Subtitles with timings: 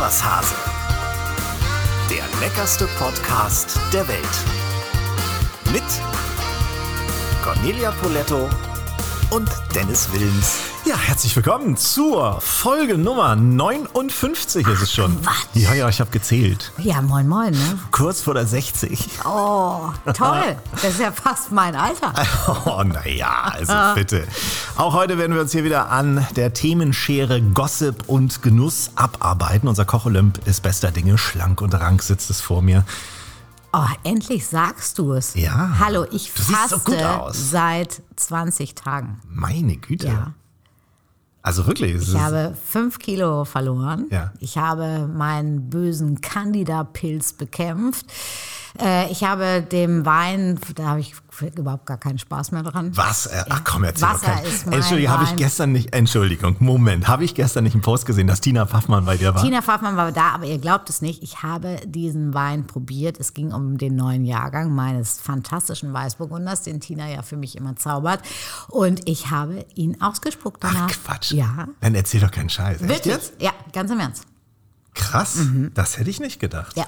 [0.00, 0.54] was, Hase?
[2.08, 4.36] Der leckerste Podcast der Welt.
[5.72, 5.82] Mit
[7.44, 8.48] Cornelia Poletto
[9.30, 10.69] und Dennis Wilms.
[10.86, 15.20] Ja, herzlich willkommen zur Folge Nummer 59 ist es schon.
[15.22, 15.34] Quatsch.
[15.54, 16.72] Ja, ja, ich habe gezählt.
[16.78, 17.78] Ja, moin, moin, ne?
[17.92, 19.08] Kurz vor der 60.
[19.24, 20.56] Oh, toll.
[20.72, 22.12] Das ist ja fast mein Alter.
[22.66, 24.26] Oh, naja, also bitte.
[24.76, 29.68] Auch heute werden wir uns hier wieder an der Themenschere Gossip und Genuss abarbeiten.
[29.68, 31.18] Unser Kocholymp ist bester Dinge.
[31.18, 32.84] Schlank und rank sitzt es vor mir.
[33.72, 35.34] Oh, endlich sagst du es.
[35.34, 35.76] Ja.
[35.78, 37.50] Hallo, ich so faste gut aus.
[37.50, 39.20] seit 20 Tagen.
[39.28, 40.08] Meine Güte.
[40.08, 40.34] Ja.
[41.42, 41.94] Also wirklich.
[41.94, 44.06] es Ich habe fünf Kilo verloren.
[44.10, 44.32] Ja.
[44.40, 48.06] Ich habe meinen bösen Candida-Pilz bekämpft.
[48.80, 52.96] Äh, ich habe dem Wein, da habe ich überhaupt gar keinen Spaß mehr dran.
[52.96, 53.26] Was?
[53.26, 54.44] Äh, Ach komm, erzähl Wasser doch kein.
[54.44, 55.94] ist mein Entschuldigung, habe ich gestern nicht.
[55.94, 57.08] Entschuldigung, Moment.
[57.08, 59.42] Habe ich gestern nicht einen Post gesehen, dass Tina Pfaffmann bei dir war?
[59.42, 61.22] Tina Pfaffmann war da, aber ihr glaubt es nicht.
[61.22, 63.18] Ich habe diesen Wein probiert.
[63.18, 67.76] Es ging um den neuen Jahrgang meines fantastischen Weißburgunders, den Tina ja für mich immer
[67.76, 68.20] zaubert.
[68.68, 70.88] Und ich habe ihn ausgespuckt Ach danach.
[70.88, 71.32] Quatsch.
[71.32, 71.68] Ja.
[71.80, 72.80] Dann erzähl doch keinen Scheiß.
[72.80, 73.14] Echt Wirklich?
[73.14, 73.32] jetzt?
[73.40, 74.24] Ja, ganz im Ernst.
[74.94, 75.38] Krass.
[75.74, 76.76] Das hätte ich nicht gedacht.
[76.76, 76.84] Ja.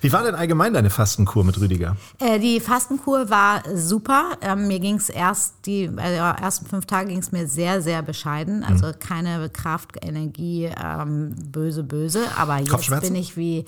[0.00, 1.96] Wie war denn allgemein deine Fastenkur mit Rüdiger?
[2.18, 4.36] Äh, die Fastenkur war super.
[4.40, 8.02] Ähm, mir ging es erst, die äh, ersten fünf Tage ging es mir sehr, sehr
[8.02, 8.64] bescheiden.
[8.64, 12.24] Also keine Kraft, Energie, ähm, böse, böse.
[12.36, 13.64] Aber jetzt bin ich wie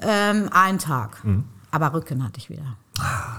[0.00, 1.22] ähm, ein Tag.
[1.74, 2.76] Aber Rücken hatte ich wieder.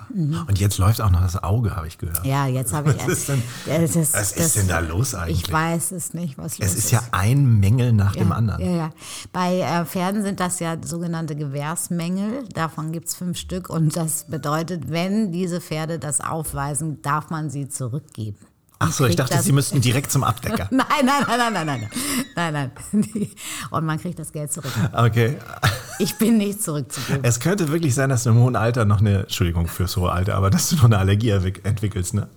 [0.10, 2.26] Und jetzt läuft auch noch das Auge, habe ich gehört.
[2.26, 2.98] Ja, jetzt habe ich.
[2.98, 5.44] Was ist denn- das, das, was ist denn da los eigentlich?
[5.44, 8.62] Ich weiß es nicht, was los Es ist ja ein Mängel nach dem ja, anderen.
[8.66, 8.90] Ja, ja.
[9.32, 12.44] Bei äh, Pferden sind das ja sogenannte Gewährsmängel.
[12.54, 13.70] Davon gibt es fünf Stück.
[13.70, 18.40] Und das bedeutet, wenn diese Pferde das aufweisen, darf man sie zurückgeben.
[18.84, 20.68] Ach so, ich dachte, das- Sie müssten direkt zum Abdecker.
[20.72, 21.66] Nein, nein, nein, nein, nein,
[22.36, 23.30] nein, nein, nein.
[23.72, 24.72] Und man kriegt das Geld zurück.
[24.94, 25.38] Okay.
[26.00, 27.24] Ich bin nicht zurückzugeben.
[27.24, 30.36] Es könnte wirklich sein, dass du im hohen Alter noch eine, Entschuldigung fürs hohe Alter,
[30.36, 32.28] aber dass du noch eine Allergie entwickelst, ne?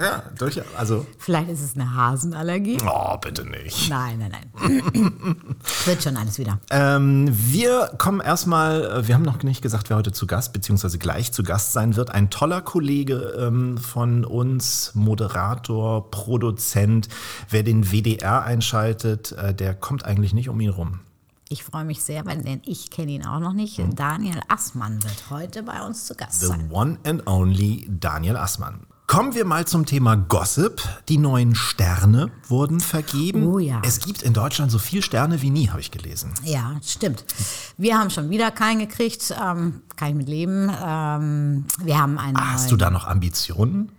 [0.00, 0.64] Ja, durchaus.
[0.76, 2.78] Also, Vielleicht ist es eine Hasenallergie.
[2.86, 3.88] oh, bitte nicht.
[3.88, 5.36] Nein, nein, nein.
[5.84, 6.58] Wird schon alles wieder.
[6.70, 10.98] Ähm, wir kommen erstmal, äh, wir haben noch nicht gesagt, wer heute zu Gast, beziehungsweise
[10.98, 12.10] gleich zu Gast sein wird.
[12.10, 17.08] Ein toller Kollege ähm, von uns, Moderator, Produzent.
[17.50, 21.00] Wer den WDR einschaltet, äh, der kommt eigentlich nicht um ihn rum.
[21.48, 23.80] Ich freue mich sehr, weil denn ich kenne ihn auch noch nicht.
[23.94, 26.68] Daniel Assmann wird heute bei uns zu Gast The sein.
[26.72, 28.80] one and only Daniel Assmann.
[29.06, 30.82] Kommen wir mal zum Thema Gossip.
[31.08, 33.46] Die neuen Sterne wurden vergeben.
[33.46, 33.80] Oh ja.
[33.84, 36.34] Es gibt in Deutschland so viele Sterne wie nie, habe ich gelesen.
[36.42, 37.24] Ja, stimmt.
[37.76, 39.32] Wir haben schon wieder keinen gekriegt.
[39.40, 40.68] Ähm, kann ich mit leben.
[40.84, 42.70] Ähm, wir haben einen Hast neuen.
[42.70, 43.92] du da noch Ambitionen?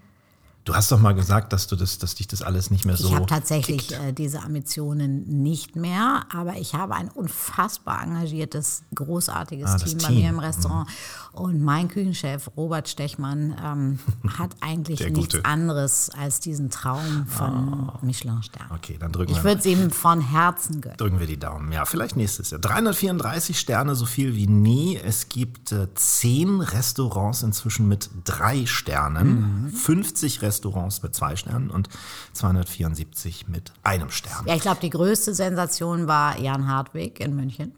[0.66, 3.08] Du hast doch mal gesagt, dass du das, dass dich das alles nicht mehr so.
[3.08, 9.70] Ich habe tatsächlich äh, diese Ambitionen nicht mehr, aber ich habe ein unfassbar engagiertes, großartiges
[9.70, 10.16] Ah, das Team bei Team.
[10.18, 10.90] mir im Restaurant.
[11.38, 14.00] Und mein Küchenchef Robert Stechmann ähm,
[14.38, 15.46] hat eigentlich Der nichts Gute.
[15.46, 18.68] anderes als diesen Traum von Michelin-Stern.
[18.74, 20.98] Okay, dann drücken Ich wir, würde es ihm von Herzen gönnen.
[20.98, 21.72] drücken wir die Daumen.
[21.72, 22.60] Ja, vielleicht nächstes Jahr.
[22.60, 24.98] 334 Sterne, so viel wie nie.
[24.98, 31.88] Es gibt äh, 10 Restaurants inzwischen mit drei Sternen, 50 Restaurants mit zwei Sternen und
[32.34, 34.46] 274 mit einem Stern.
[34.46, 37.74] Ja, ich glaube, die größte Sensation war Jan Hartwig in München.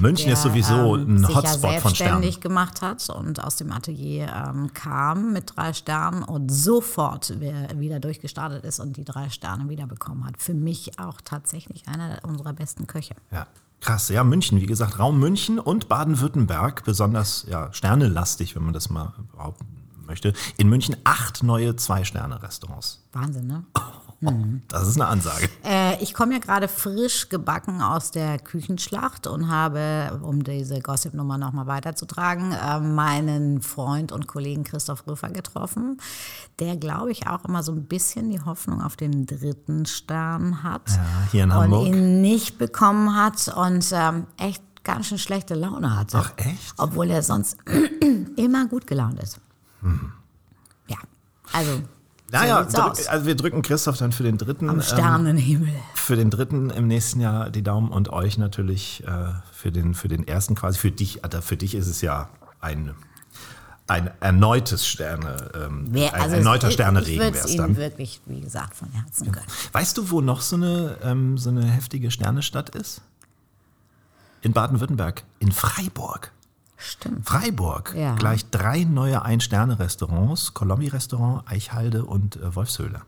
[0.00, 2.40] München ist sowieso ähm, ein sich ja Hotspot von Sternen.
[2.40, 8.00] gemacht hat und aus dem Atelier ähm, kam mit drei Sternen und sofort wi- wieder
[8.00, 10.40] durchgestartet ist und die drei Sterne wiederbekommen hat.
[10.40, 13.14] Für mich auch tatsächlich einer unserer besten Köche.
[13.30, 13.46] Ja,
[13.80, 14.08] krass.
[14.08, 19.12] Ja, München, wie gesagt, Raum München und Baden-Württemberg, besonders ja, sternelastig, wenn man das mal
[19.32, 19.66] behaupten
[20.06, 20.32] möchte.
[20.58, 23.02] In München acht neue Zwei-Sterne-Restaurants.
[23.12, 23.64] Wahnsinn, ne?
[24.68, 25.48] Das ist eine Ansage.
[25.64, 31.38] Äh, ich komme ja gerade frisch gebacken aus der Küchenschlacht und habe, um diese Gossip-Nummer
[31.38, 35.98] nochmal weiterzutragen, äh, meinen Freund und Kollegen Christoph Rüffer getroffen,
[36.60, 40.88] der, glaube ich, auch immer so ein bisschen die Hoffnung auf den dritten Stern hat.
[40.88, 41.86] Ja, hier in und Hamburg.
[41.88, 46.18] ihn nicht bekommen hat und ähm, echt ganz schön schlechte Laune hatte.
[46.18, 46.74] Ach, echt?
[46.76, 47.56] Obwohl er sonst
[48.36, 49.40] immer gut gelaunt ist.
[50.86, 50.98] Ja,
[51.52, 51.82] also.
[52.32, 54.68] Naja, so also wir drücken Christoph dann für den dritten.
[54.68, 55.68] Am ähm, Sternenhimmel.
[55.94, 60.08] für den dritten im nächsten Jahr die Daumen und euch natürlich äh, für, den, für
[60.08, 60.78] den ersten quasi.
[60.78, 62.28] Für dich, Alter, für dich ist es ja
[62.60, 62.94] ein,
[63.86, 67.58] ein erneutes Sterne, ähm, Wer- ein also erneuter es- Sternregen Ich wäre es es Ihnen
[67.58, 67.76] dann.
[67.76, 69.48] wirklich, wie gesagt, von Herzen gönnen.
[69.72, 73.02] Weißt du, wo noch so eine, ähm, so eine heftige Sternestadt ist?
[74.40, 76.32] In Baden-Württemberg, in Freiburg.
[76.82, 77.26] Stimmt.
[77.28, 78.14] Freiburg, Ja.
[78.16, 83.02] gleich drei neue Ein-Sterne-Restaurants, Kolombi-Restaurant, Eichhalde und äh, Wolfshöhle.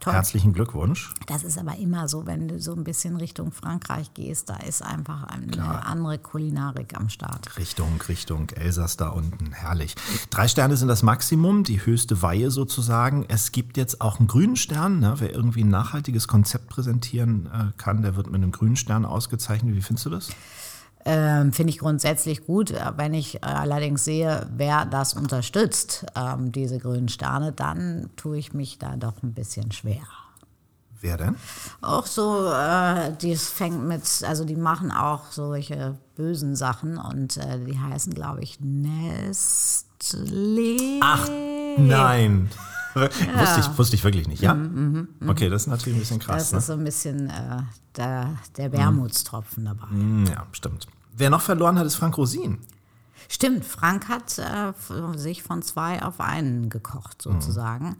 [0.00, 0.12] toll.
[0.12, 1.14] Herzlichen Glückwunsch.
[1.28, 4.82] Das ist aber immer so, wenn du so ein bisschen Richtung Frankreich gehst, da ist
[4.82, 5.86] einfach eine Klar.
[5.86, 7.56] andere Kulinarik am Start.
[7.56, 9.94] Richtung, Richtung Elsass da unten, herrlich.
[10.28, 13.24] Drei Sterne sind das Maximum, die höchste Weihe sozusagen.
[13.28, 14.98] Es gibt jetzt auch einen grünen Stern.
[15.00, 15.14] Ne?
[15.18, 19.74] Wer irgendwie ein nachhaltiges Konzept präsentieren äh, kann, der wird mit einem grünen Stern ausgezeichnet.
[19.74, 20.28] Wie findest du das?
[21.06, 22.72] Ähm, Finde ich grundsätzlich gut.
[22.96, 28.54] Wenn ich äh, allerdings sehe, wer das unterstützt, ähm, diese grünen Sterne, dann tue ich
[28.54, 30.06] mich da doch ein bisschen schwer.
[31.04, 31.36] Wer denn?
[31.82, 37.58] Auch so, äh, die fängt mit, also die machen auch solche bösen Sachen und äh,
[37.62, 39.82] die heißen, glaube ich, Nestle.
[41.02, 41.28] Ach,
[41.76, 42.48] nein.
[42.50, 42.60] Ja.
[42.94, 44.54] Wusste, ich, wusste ich wirklich nicht, ja?
[44.54, 46.50] Mm, mm, mm, okay, das ist natürlich ein bisschen krass.
[46.50, 46.58] Das ne?
[46.58, 47.62] ist so ein bisschen äh,
[47.96, 49.86] der, der Wermutstropfen dabei.
[49.88, 50.86] Mm, ja, stimmt.
[51.16, 52.58] Wer noch verloren hat, ist Frank Rosin.
[53.28, 57.96] Stimmt, Frank hat äh, sich von zwei auf einen gekocht, sozusagen.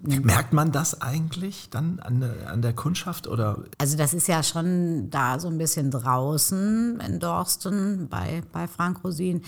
[0.00, 0.22] Mhm.
[0.22, 3.26] Merkt man das eigentlich dann an der, an der Kundschaft?
[3.26, 3.64] Oder?
[3.78, 9.04] Also das ist ja schon da so ein bisschen draußen in Dorsten bei, bei Frank
[9.04, 9.42] Rosin.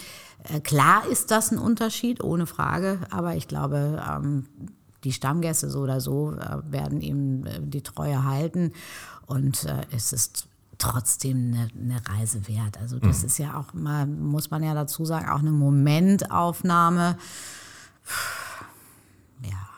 [0.44, 4.46] Äh, klar ist das ein Unterschied, ohne Frage, aber ich glaube, ähm,
[5.04, 8.72] die Stammgäste so oder so äh, werden ihm äh, die Treue halten.
[9.26, 10.48] Und äh, es ist
[10.78, 12.78] trotzdem eine, eine, Reise wert.
[12.78, 13.26] Also das mhm.
[13.26, 17.16] ist ja auch mal, muss man ja dazu sagen, auch eine Momentaufnahme.
[19.42, 19.68] Ja.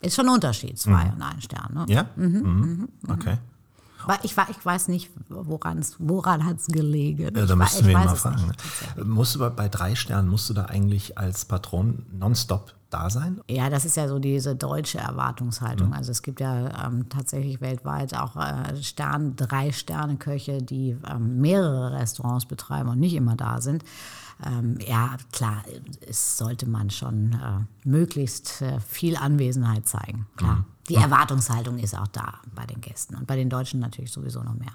[0.00, 1.12] Ist schon ein Unterschied, zwei mhm.
[1.12, 1.74] und ein Stern.
[1.74, 1.86] Ne?
[1.88, 2.10] Ja?
[2.16, 2.26] Mhm.
[2.26, 2.88] mhm.
[3.02, 3.12] mhm.
[3.12, 3.38] Okay.
[4.22, 7.36] Ich, ich weiß nicht, woran es woran hat's gelegen.
[7.36, 8.52] Ja, da müssten wir ihn mal fragen.
[9.04, 13.40] Musst du bei, drei Sternen, musst du da eigentlich als Patron nonstop da sein?
[13.48, 15.88] Ja, das ist ja so diese deutsche Erwartungshaltung.
[15.88, 15.94] Mhm.
[15.94, 21.40] Also es gibt ja ähm, tatsächlich weltweit auch äh, Stern, drei Sterne Köche, die ähm,
[21.40, 23.84] mehrere Restaurants betreiben und nicht immer da sind.
[24.44, 25.64] Ähm, ja, klar,
[26.08, 30.26] es sollte man schon äh, möglichst äh, viel Anwesenheit zeigen.
[30.36, 30.56] Klar.
[30.56, 30.64] Mhm.
[30.88, 34.54] Die Erwartungshaltung ist auch da bei den Gästen und bei den Deutschen natürlich sowieso noch
[34.54, 34.72] mehr.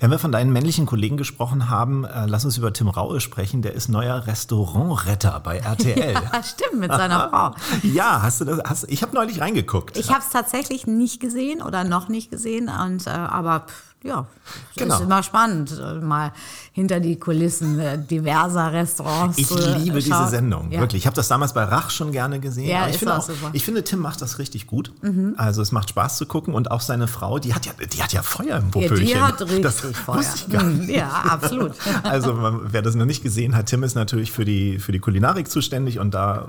[0.00, 3.60] Wenn wir von deinen männlichen Kollegen gesprochen haben, äh, lass uns über Tim Raue sprechen.
[3.60, 6.14] Der ist neuer Restaurantretter bei RTL.
[6.14, 7.54] Ja, stimmt, mit seiner Frau.
[7.82, 8.60] ja, hast du das?
[8.64, 9.98] Hast, ich habe neulich reingeguckt.
[9.98, 13.66] Ich habe es tatsächlich nicht gesehen oder noch nicht gesehen, und, äh, aber
[14.02, 14.26] ja,
[14.76, 14.94] genau.
[14.94, 16.32] ist immer spannend, äh, mal
[16.72, 19.36] hinter die Kulissen äh, diverser Restaurants.
[19.36, 20.80] Ich liebe diese Sendung, ja.
[20.80, 21.02] wirklich.
[21.02, 22.68] Ich habe das damals bei Rach schon gerne gesehen.
[22.68, 23.50] Ja, ich, finde auch, super.
[23.52, 24.92] ich finde, Tim macht das richtig gut.
[25.02, 25.34] Mhm.
[25.36, 28.14] Also es macht Spaß zu gucken und auch seine Frau, die hat ja, die hat
[28.14, 29.06] ja Feuer im Popöchen.
[29.06, 30.64] Ja, die hat richtig das Feuer.
[30.64, 30.90] Nicht.
[30.90, 31.72] Ja, absolut.
[32.02, 35.50] also wer das noch nicht gesehen hat, Tim ist natürlich für die, für die Kulinarik
[35.50, 36.48] zuständig und da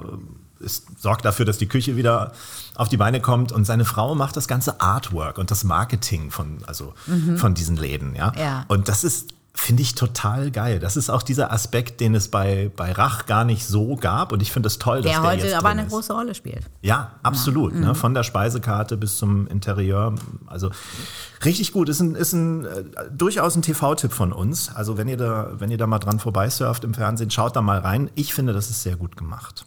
[0.62, 2.34] ist, sorgt dafür, dass die Küche wieder
[2.76, 6.60] auf die Beine kommt und seine Frau macht das ganze Artwork und das Marketing von,
[6.66, 7.38] also mhm.
[7.38, 8.16] von diesen Läden.
[8.16, 8.34] Ja?
[8.38, 8.66] ja.
[8.68, 10.80] Und das ist finde ich total geil.
[10.80, 14.32] Das ist auch dieser Aspekt, den es bei, bei Rach gar nicht so gab.
[14.32, 15.90] Und ich finde es das toll, der dass der heute jetzt aber eine ist.
[15.90, 16.70] große Rolle spielt.
[16.82, 17.74] Ja, absolut.
[17.74, 17.80] Ja.
[17.80, 17.88] Ne?
[17.90, 17.96] Mhm.
[17.96, 20.16] Von der Speisekarte bis zum Interieur.
[20.48, 20.72] Also
[21.44, 21.90] richtig gut.
[21.90, 24.74] Ist ein, ist ein äh, durchaus ein TV-Tipp von uns.
[24.74, 27.80] Also wenn ihr da, wenn ihr da mal dran vorbeisurft im Fernsehen, schaut da mal
[27.80, 28.10] rein.
[28.16, 29.66] Ich finde, das ist sehr gut gemacht.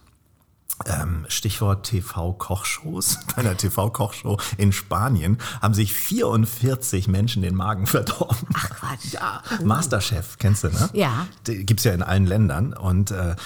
[0.87, 3.21] Ähm, Stichwort TV-Kochshows.
[3.37, 8.49] Bei einer TV-Kochshow in Spanien haben sich 44 Menschen den Magen verdorben.
[8.55, 9.12] Ach Quatsch.
[9.12, 10.91] Ja, Masterchef, kennst du, ne?
[10.93, 11.26] Ja.
[11.44, 12.73] Gibt es ja in allen Ländern.
[12.73, 13.37] Und äh,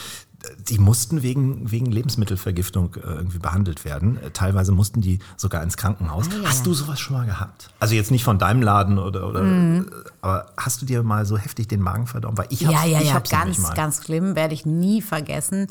[0.69, 4.19] die mussten wegen, wegen Lebensmittelvergiftung äh, irgendwie behandelt werden.
[4.23, 6.27] Äh, teilweise mussten die sogar ins Krankenhaus.
[6.31, 6.49] Ah, ja.
[6.49, 7.71] Hast du sowas schon mal gehabt?
[7.81, 9.91] Also jetzt nicht von deinem Laden oder, oder mhm.
[10.21, 12.39] Aber hast du dir mal so heftig den Magen verdorben?
[12.39, 15.69] Weil ich hab's, ja, ja, ich ja, ganz, ganz schlimm, werde ich nie vergessen.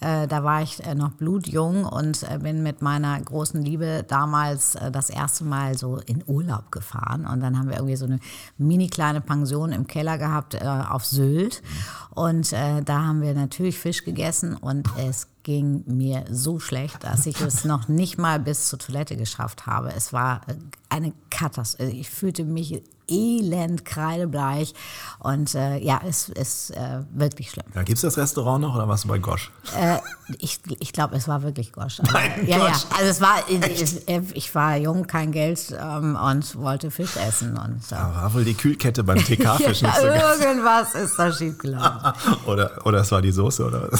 [0.00, 4.74] Äh, da war ich äh, noch blutjung und äh, bin mit meiner großen Liebe damals
[4.74, 7.26] äh, das erste Mal so in Urlaub gefahren.
[7.26, 8.20] Und dann haben wir irgendwie so eine
[8.56, 11.62] mini kleine Pension im Keller gehabt auf Sylt.
[12.10, 17.40] Und da haben wir natürlich Fisch gegessen und es ging mir so schlecht, dass ich
[17.40, 19.92] es noch nicht mal bis zur Toilette geschafft habe.
[19.94, 20.42] Es war
[20.88, 21.90] eine Katastrophe.
[21.90, 24.74] Ich fühlte mich elend kreidebleich
[25.18, 27.66] und äh, ja, es ist äh, wirklich schlimm.
[27.74, 29.50] Ja, Gibt es das Restaurant noch oder warst du bei Gosch?
[29.76, 29.98] Äh,
[30.38, 32.00] ich ich glaube, es war wirklich Gosch.
[32.00, 32.84] Aber, Nein, ja, Gosch.
[32.90, 37.58] ja, also es war, ich, ich war jung, kein Geld ähm, und wollte Fisch essen.
[37.58, 37.94] Und, so.
[37.94, 42.12] ja, war wohl die Kühlkette beim TK-Fisch ja, Irgendwas ist da schiefgelaufen.
[42.46, 43.90] oder, oder es war die Soße oder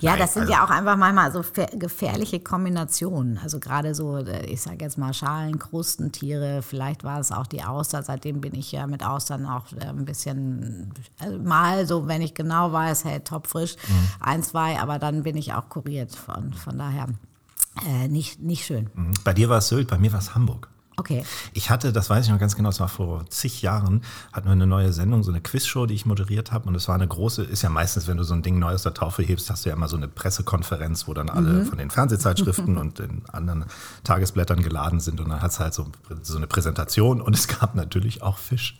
[0.00, 0.52] Ja, Nein, das sind also.
[0.52, 1.42] ja auch einfach manchmal so
[1.72, 3.38] gefährliche Kombinationen.
[3.42, 7.62] Also gerade so, äh, ich sage jetzt mal Schalen, Krustentiere, vielleicht war es auch die
[7.62, 12.22] Auster, seitdem bin ich ja mit Austern auch äh, ein bisschen also mal so, wenn
[12.22, 14.08] ich genau weiß, hey, top frisch, mhm.
[14.20, 16.14] ein, zwei, aber dann bin ich auch kuriert.
[16.14, 17.08] Von, von daher
[17.86, 18.90] äh, nicht, nicht schön.
[18.94, 19.14] Mhm.
[19.24, 20.68] Bei dir war es Sylt, bei mir war es Hamburg.
[20.98, 21.24] Okay.
[21.52, 24.52] Ich hatte, das weiß ich noch ganz genau, das war vor zig Jahren, hatten wir
[24.52, 26.68] eine neue Sendung, so eine Quizshow, die ich moderiert habe.
[26.68, 28.82] Und es war eine große, ist ja meistens, wenn du so ein Ding neu aus
[28.82, 31.66] der Taufe hebst, hast du ja immer so eine Pressekonferenz, wo dann alle Mhm.
[31.66, 33.66] von den Fernsehzeitschriften und den anderen
[34.04, 35.20] Tagesblättern geladen sind.
[35.20, 35.86] Und dann hat es halt so,
[36.22, 38.78] so eine Präsentation und es gab natürlich auch Fisch.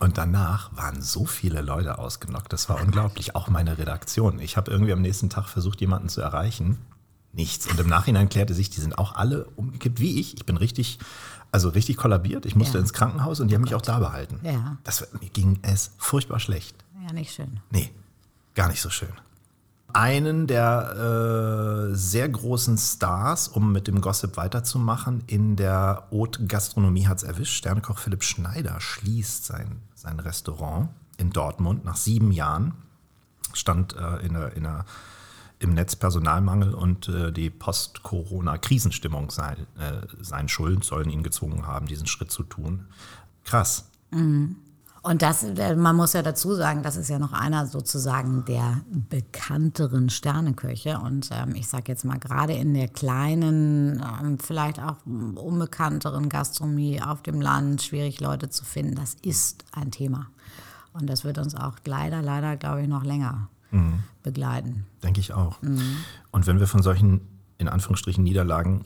[0.00, 2.52] Und danach waren so viele Leute ausgenockt.
[2.52, 3.34] Das war unglaublich.
[3.34, 4.38] Auch meine Redaktion.
[4.38, 6.76] Ich habe irgendwie am nächsten Tag versucht, jemanden zu erreichen.
[7.32, 7.66] Nichts.
[7.66, 10.36] Und im Nachhinein klärte sich, die sind auch alle umgekippt wie ich.
[10.36, 11.00] Ich bin richtig,
[11.54, 12.46] also richtig kollabiert.
[12.46, 12.80] Ich musste Ja.
[12.80, 14.40] ins Krankenhaus und die haben mich auch da behalten.
[14.42, 14.76] Ja.
[14.82, 16.74] Das, mir ging es furchtbar schlecht.
[17.06, 17.60] Ja, nicht schön.
[17.70, 17.90] Nee,
[18.56, 19.12] gar nicht so schön.
[19.92, 27.06] Einen der äh, sehr großen Stars, um mit dem Gossip weiterzumachen, in der Haute Gastronomie
[27.06, 27.54] hat es erwischt.
[27.54, 32.74] Sternekoch Philipp Schneider schließt sein, sein Restaurant in Dortmund nach sieben Jahren.
[33.52, 34.84] Stand äh, in der, in der,
[35.64, 41.86] im Netz Personalmangel und äh, die Post-Corona-Krisenstimmung sei, äh, seien schuld, sollen ihn gezwungen haben,
[41.86, 42.84] diesen Schritt zu tun.
[43.44, 43.86] Krass.
[45.02, 48.82] Und das, äh, man muss ja dazu sagen, das ist ja noch einer sozusagen der
[48.90, 50.98] bekannteren Sterneköche.
[50.98, 57.02] Und ähm, ich sage jetzt mal, gerade in der kleinen, ähm, vielleicht auch unbekannteren Gastronomie
[57.02, 60.26] auf dem Land, schwierig Leute zu finden, das ist ein Thema.
[60.92, 63.48] Und das wird uns auch leider, leider, glaube ich, noch länger
[64.24, 64.86] begleiten.
[65.04, 65.58] Denke ich auch.
[66.32, 67.20] Und wenn wir von solchen,
[67.58, 68.84] in Anführungsstrichen, Niederlagen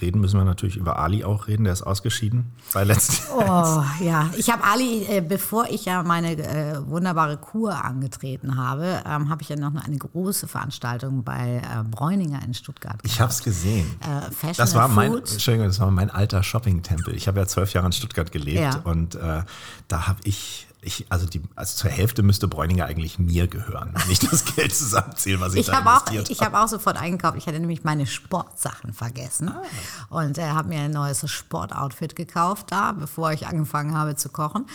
[0.00, 1.64] reden, müssen wir natürlich über Ali auch reden.
[1.64, 3.24] Der ist ausgeschieden bei letzten.
[3.42, 9.02] Oh ja, ich habe Ali, äh, bevor ich ja meine äh, wunderbare Kur angetreten habe,
[9.06, 13.00] ähm, habe ich ja noch eine große Veranstaltung bei äh, Bräuninger in Stuttgart.
[13.02, 13.86] Ich habe es gesehen.
[14.00, 15.32] Äh, Fashion Das war mein, Food.
[15.32, 17.14] Entschuldigung, das war mein alter Shopping-Tempel.
[17.16, 18.76] Ich habe ja zwölf Jahre in Stuttgart gelebt Ja.
[18.84, 19.42] und äh,
[19.88, 24.10] da habe ich, ich, also die, also zur Hälfte müsste Bräuninger eigentlich mir gehören, wenn
[24.10, 26.96] ich das Geld zusammenzähle, was ich, Ich da habe auch, investiert ich habe auch sofort
[26.96, 27.36] eingekauft.
[27.36, 29.62] Ich hatte nämlich meine Sportsachen vergessen Ah.
[30.08, 34.66] und äh, habe mir ein neues Sportoutfit gekauft da, bevor ich angefangen habe zu kochen.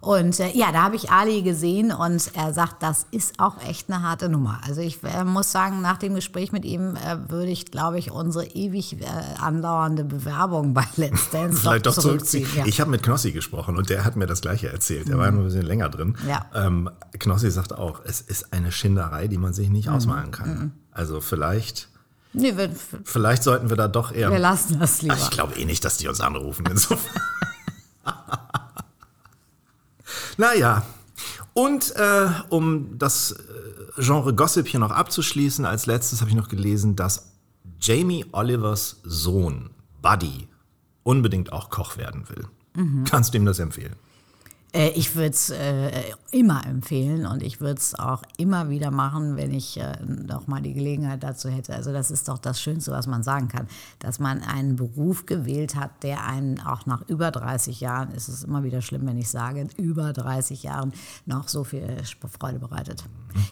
[0.00, 3.90] Und äh, ja, da habe ich Ali gesehen und er sagt, das ist auch echt
[3.90, 4.60] eine harte Nummer.
[4.66, 8.12] Also ich äh, muss sagen, nach dem Gespräch mit ihm äh, würde ich, glaube ich,
[8.12, 9.06] unsere ewig äh,
[9.40, 12.44] andauernde Bewerbung bei Let's Dance Vielleicht doch zurückziehen.
[12.44, 12.64] zurückziehen.
[12.64, 12.66] Ja.
[12.68, 15.08] Ich habe mit Knossi gesprochen und der hat mir das Gleiche erzählt.
[15.08, 16.16] Er war ja nur ein bisschen länger drin.
[16.28, 16.46] Ja.
[16.54, 16.88] Ähm,
[17.18, 19.74] Knossi sagt auch, es ist eine Schinderei, die man sich Mhm.
[19.74, 20.72] nicht ausmalen kann.
[20.92, 21.88] Also vielleicht,
[22.32, 22.70] nee, wir,
[23.04, 24.30] vielleicht sollten wir da doch eher.
[24.30, 25.14] wir lassen das lieber.
[25.18, 26.64] Ach, ich glaube eh nicht, dass die uns anrufen.
[26.70, 27.20] Insofern.
[30.38, 30.84] naja.
[31.52, 36.48] Und äh, um das äh, Genre Gossip hier noch abzuschließen, als letztes habe ich noch
[36.48, 37.32] gelesen, dass
[37.80, 40.48] Jamie Olivers Sohn, Buddy,
[41.02, 42.46] unbedingt auch Koch werden will.
[43.10, 43.96] Kannst du ihm das empfehlen?
[44.72, 45.90] Äh, Ich würde es äh,
[46.30, 50.60] immer empfehlen und ich würde es auch immer wieder machen, wenn ich äh, noch mal
[50.60, 51.74] die Gelegenheit dazu hätte.
[51.74, 53.66] Also das ist doch das Schönste, was man sagen kann,
[53.98, 58.44] dass man einen Beruf gewählt hat, der einen auch nach über 30 Jahren, ist es
[58.44, 60.92] immer wieder schlimm, wenn ich sage, über 30 Jahren
[61.24, 63.04] noch so viel Sp- Freude bereitet.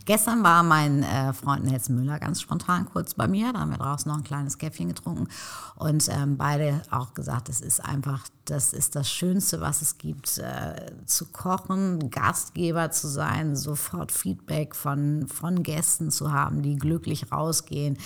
[0.04, 3.78] Gestern war mein äh, Freund Nels Müller ganz spontan kurz bei mir, da haben wir
[3.78, 5.28] draußen noch ein kleines Käffchen getrunken
[5.76, 10.36] und ähm, beide auch gesagt, es ist einfach, das ist das Schönste, was es gibt,
[10.38, 17.32] äh, zu kochen, Gastgeber zu sein, sofort Feedback von, von Gästen zu haben, die glücklich
[17.32, 17.98] rausgehen.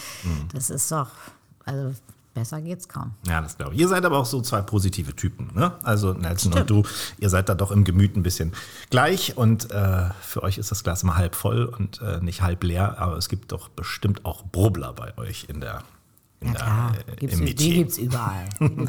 [0.53, 1.11] Das ist doch,
[1.65, 1.95] also
[2.35, 3.13] besser geht's kaum.
[3.27, 3.81] Ja, das glaube ich.
[3.81, 5.51] Ihr seid aber auch so zwei positive Typen.
[5.55, 5.73] Ne?
[5.83, 6.83] Also Nelson und du,
[7.19, 8.53] ihr seid da doch im Gemüt ein bisschen
[8.91, 12.63] gleich und äh, für euch ist das Glas immer halb voll und äh, nicht halb
[12.65, 15.83] leer, aber es gibt doch bestimmt auch Brubbler bei euch in der
[16.41, 17.55] klar, der, äh, gibt's, die.
[17.55, 18.49] Die gibt's überall.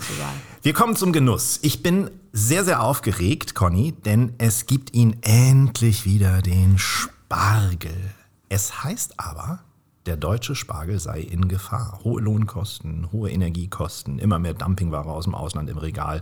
[0.62, 1.60] Wir kommen zum Genuss.
[1.62, 8.14] Ich bin sehr, sehr aufgeregt, Conny, denn es gibt ihn endlich wieder, den Spargel.
[8.50, 9.64] Es heißt aber,
[10.06, 12.00] der deutsche Spargel sei in Gefahr.
[12.04, 16.22] Hohe Lohnkosten, hohe Energiekosten, immer mehr Dumpingware aus dem Ausland im Regal.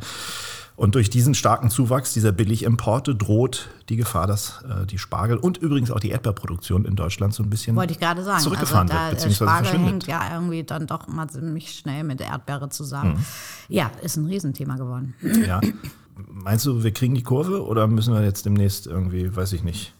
[0.76, 5.58] Und durch diesen starken Zuwachs dieser Billigimporte droht die Gefahr, dass äh, die Spargel und
[5.58, 8.42] übrigens auch die Erdbeerproduktion in Deutschland so ein bisschen Wollte ich gerade sagen.
[8.42, 9.92] zurückgefahren also da, wird, beziehungsweise Spargel verschwindet.
[9.92, 13.16] hängt ja irgendwie dann doch mal ziemlich schnell mit der Erdbeere zusammen.
[13.16, 13.26] Mhm.
[13.68, 15.16] Ja, ist ein Riesenthema geworden.
[15.46, 15.60] Ja.
[16.28, 19.94] Meinst du, wir kriegen die Kurve oder müssen wir jetzt demnächst irgendwie, weiß ich nicht,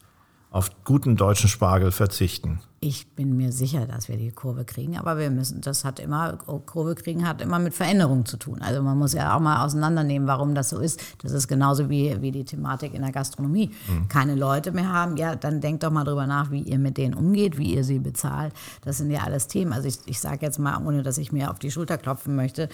[0.50, 2.60] auf guten deutschen Spargel verzichten?
[2.82, 6.38] Ich bin mir sicher, dass wir die Kurve kriegen, aber wir müssen, das hat immer,
[6.66, 8.62] Kurve kriegen hat immer mit Veränderungen zu tun.
[8.62, 11.02] Also man muss ja auch mal auseinandernehmen, warum das so ist.
[11.22, 13.72] Das ist genauso wie, wie die Thematik in der Gastronomie.
[14.08, 17.16] Keine Leute mehr haben, ja, dann denkt doch mal drüber nach, wie ihr mit denen
[17.16, 18.54] umgeht, wie ihr sie bezahlt.
[18.86, 19.74] Das sind ja alles Themen.
[19.74, 22.70] Also ich, ich sage jetzt mal, ohne dass ich mir auf die Schulter klopfen möchte,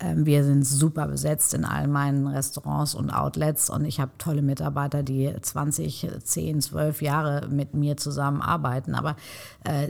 [0.00, 4.40] ähm, wir sind super besetzt in all meinen Restaurants und Outlets und ich habe tolle
[4.40, 8.94] Mitarbeiter, die 20, 10, 12 Jahre mit mir zusammenarbeiten.
[8.94, 9.14] Aber äh,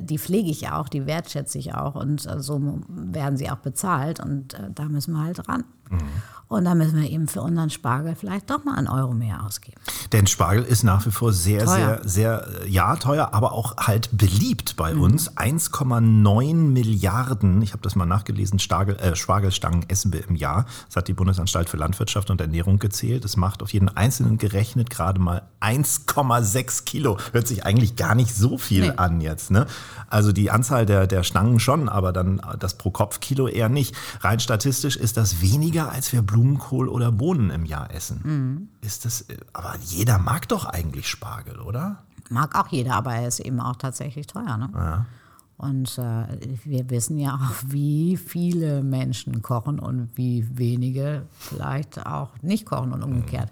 [0.00, 4.20] die pflege ich auch, die wertschätze ich auch und äh, so werden sie auch bezahlt
[4.20, 5.64] und äh, da müssen wir halt ran.
[5.90, 5.98] Mhm.
[6.50, 9.80] Und da müssen wir eben für unseren Spargel vielleicht doch mal einen Euro mehr ausgeben.
[10.10, 12.00] Denn Spargel ist nach wie vor sehr, teuer.
[12.04, 15.02] sehr, sehr, ja, teuer, aber auch halt beliebt bei mhm.
[15.02, 15.30] uns.
[15.36, 20.66] 1,9 Milliarden, ich habe das mal nachgelesen, Spargel, äh, Spargelstangen essen wir im Jahr.
[20.86, 23.22] Das hat die Bundesanstalt für Landwirtschaft und Ernährung gezählt.
[23.22, 27.18] Das macht auf jeden Einzelnen gerechnet gerade mal 1,6 Kilo.
[27.30, 28.96] Hört sich eigentlich gar nicht so viel nee.
[28.96, 29.52] an jetzt.
[29.52, 29.59] Ne?
[30.08, 33.94] Also die Anzahl der, der Stangen schon, aber dann das pro Kopf Kilo eher nicht.
[34.20, 38.20] Rein statistisch ist das weniger, als wir Blumenkohl oder Bohnen im Jahr essen.
[38.22, 38.68] Mhm.
[38.86, 41.98] Ist das, aber jeder mag doch eigentlich Spargel, oder?
[42.28, 44.56] Mag auch jeder, aber er ist eben auch tatsächlich teuer.
[44.56, 44.70] Ne?
[44.74, 45.06] Ja.
[45.60, 46.24] Und äh,
[46.64, 52.92] wir wissen ja auch, wie viele Menschen kochen und wie wenige vielleicht auch nicht kochen
[52.92, 53.50] und umgekehrt.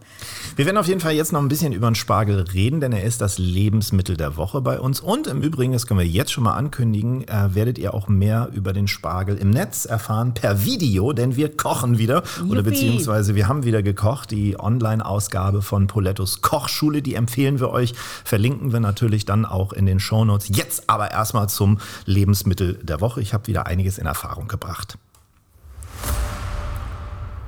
[0.57, 3.03] Wir werden auf jeden Fall jetzt noch ein bisschen über den Spargel reden, denn er
[3.03, 5.01] ist das Lebensmittel der Woche bei uns.
[5.01, 8.49] Und im Übrigen, das können wir jetzt schon mal ankündigen, äh, werdet ihr auch mehr
[8.55, 12.51] über den Spargel im Netz erfahren per Video, denn wir kochen wieder Juppie.
[12.51, 14.31] oder beziehungsweise wir haben wieder gekocht.
[14.31, 17.93] Die Online-Ausgabe von Polettos Kochschule, die empfehlen wir euch,
[18.25, 20.49] verlinken wir natürlich dann auch in den Shownotes.
[20.57, 23.21] Jetzt aber erstmal zum Lebensmittel der Woche.
[23.21, 24.99] Ich habe wieder einiges in Erfahrung gebracht.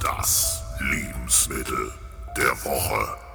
[0.01, 1.93] Das Lebensmittel
[2.37, 3.30] der Woche.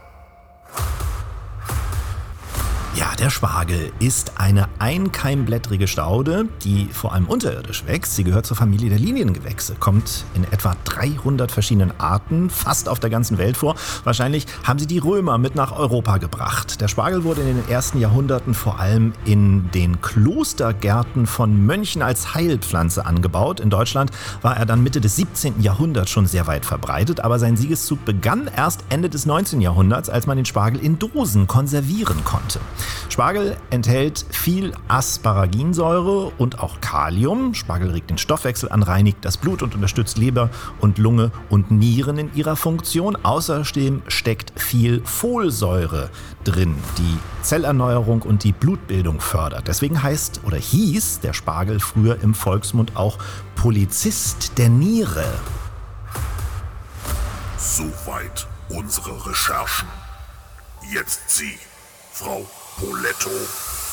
[2.98, 8.16] Ja, der Spargel ist eine einkeimblättrige Staude, die vor allem unterirdisch wächst.
[8.16, 13.10] Sie gehört zur Familie der Liniengewächse, kommt in etwa 300 verschiedenen Arten fast auf der
[13.10, 13.75] ganzen Welt vor.
[14.06, 16.80] Wahrscheinlich haben sie die Römer mit nach Europa gebracht.
[16.80, 22.34] Der Spargel wurde in den ersten Jahrhunderten vor allem in den Klostergärten von Mönchen als
[22.34, 23.60] Heilpflanze angebaut.
[23.60, 24.12] In Deutschland
[24.42, 25.62] war er dann Mitte des 17.
[25.62, 29.60] Jahrhunderts schon sehr weit verbreitet, aber sein Siegeszug begann erst Ende des 19.
[29.60, 32.62] Jahrhunderts, als man den Spargel in Dosen konservieren konnte.
[33.10, 37.54] Spargel enthält viel Asparaginsäure und auch Kalium.
[37.54, 40.50] Spargel regt den Stoffwechsel an, reinigt das Blut und unterstützt Leber
[40.82, 43.18] und Lunge und Nieren in ihrer Funktion.
[43.24, 46.10] Außerdem steckt viel Folsäure
[46.44, 49.68] drin, die Zellerneuerung und die Blutbildung fördert.
[49.68, 53.18] Deswegen heißt oder hieß der Spargel früher im Volksmund auch
[53.56, 55.25] Polizist der Niere.
[57.58, 59.88] Soweit unsere Recherchen.
[60.93, 61.58] Jetzt Sie,
[62.12, 62.45] Frau
[62.80, 63.85] Poletto.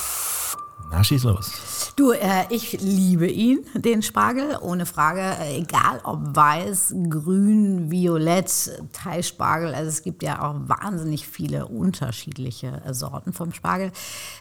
[0.92, 1.92] Na, schieß los.
[1.96, 5.20] Du, äh, ich liebe ihn, den Spargel, ohne Frage.
[5.20, 9.74] Äh, egal ob weiß, grün, violett, Teilspargel.
[9.74, 13.90] Also es gibt ja auch wahnsinnig viele unterschiedliche äh, Sorten vom Spargel.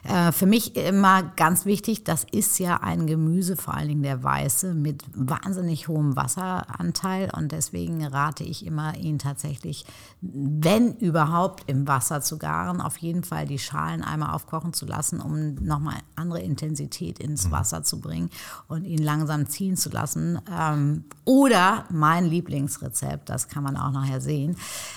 [0.04, 4.22] Äh, für mich immer ganz wichtig, das ist ja ein Gemüse, vor allen Dingen der
[4.22, 7.30] weiße, mit wahnsinnig hohem Wasseranteil.
[7.34, 9.86] Und deswegen rate ich immer, ihn tatsächlich,
[10.20, 12.82] wenn überhaupt, im Wasser zu garen.
[12.82, 17.52] Auf jeden Fall die Schalen einmal aufkochen zu lassen, um nochmal andere Intensität ins mhm.
[17.52, 18.30] Wasser zu bringen
[18.68, 20.40] und ihn langsam ziehen zu lassen.
[20.50, 24.56] Ähm, oder mein Lieblingsrezept, das kann man auch nachher sehen,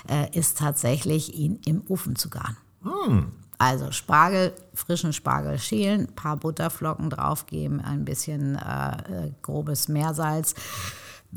[0.10, 2.58] äh, ist tatsächlich, ihn im Ofen zu garen.
[2.82, 3.32] Mhm.
[3.58, 10.56] Also Spargel, frischen Spargel schälen, paar Butterflocken draufgeben, ein bisschen äh, äh grobes Meersalz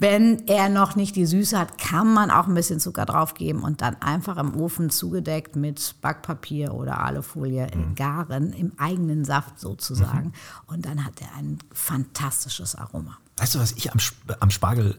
[0.01, 3.83] wenn er noch nicht die Süße hat, kann man auch ein bisschen Zucker draufgeben und
[3.83, 7.97] dann einfach im Ofen zugedeckt mit Backpapier oder Alufolie mhm.
[7.97, 10.27] garen, im eigenen Saft sozusagen.
[10.27, 10.33] Mhm.
[10.69, 13.19] Und dann hat er ein fantastisches Aroma.
[13.39, 13.99] Weißt du, was ich am,
[14.39, 14.97] am Spargel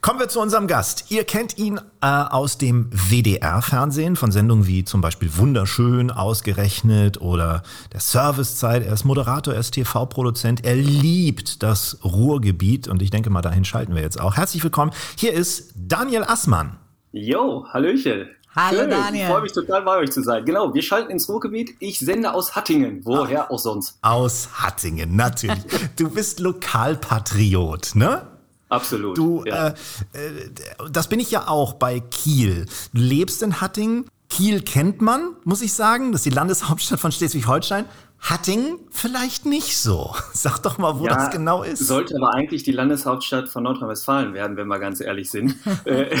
[0.00, 1.10] Kommen wir zu unserem Gast.
[1.10, 7.62] Ihr kennt ihn äh, aus dem WDR-Fernsehen von Sendungen wie zum Beispiel Wunderschön, Ausgerechnet oder
[7.92, 8.84] der Servicezeit.
[8.84, 10.64] Er ist Moderator, er ist TV-Produzent.
[10.64, 14.36] Er liebt das Ruhrgebiet und ich denke mal, dahin schalten wir jetzt auch.
[14.36, 14.92] Herzlich willkommen.
[15.16, 16.76] Hier ist Daniel Assmann.
[17.12, 18.28] Jo, Hallöchen.
[18.54, 18.90] Hallo Schön.
[18.90, 19.22] Daniel.
[19.22, 20.44] Ich freue mich total bei euch zu sein.
[20.44, 21.76] Genau, wir schalten ins Ruhrgebiet.
[21.78, 23.02] Ich sende aus Hattingen.
[23.04, 23.98] Woher Ach, auch sonst?
[24.02, 25.62] Aus Hattingen, natürlich.
[25.96, 28.26] du bist Lokalpatriot, ne?
[28.68, 29.16] Absolut.
[29.16, 29.68] Du, ja.
[29.68, 29.74] äh,
[30.12, 30.50] äh,
[30.90, 32.66] das bin ich ja auch bei Kiel.
[32.92, 34.06] Du lebst in Hattingen.
[34.28, 36.12] Kiel kennt man, muss ich sagen.
[36.12, 37.86] Das ist die Landeshauptstadt von Schleswig-Holstein.
[38.20, 40.14] Hattingen vielleicht nicht so.
[40.32, 41.78] Sag doch mal, wo ja, das genau ist.
[41.86, 45.56] Sollte aber eigentlich die Landeshauptstadt von Nordrhein-Westfalen werden, wenn wir ganz ehrlich sind.
[45.84, 46.16] Äh,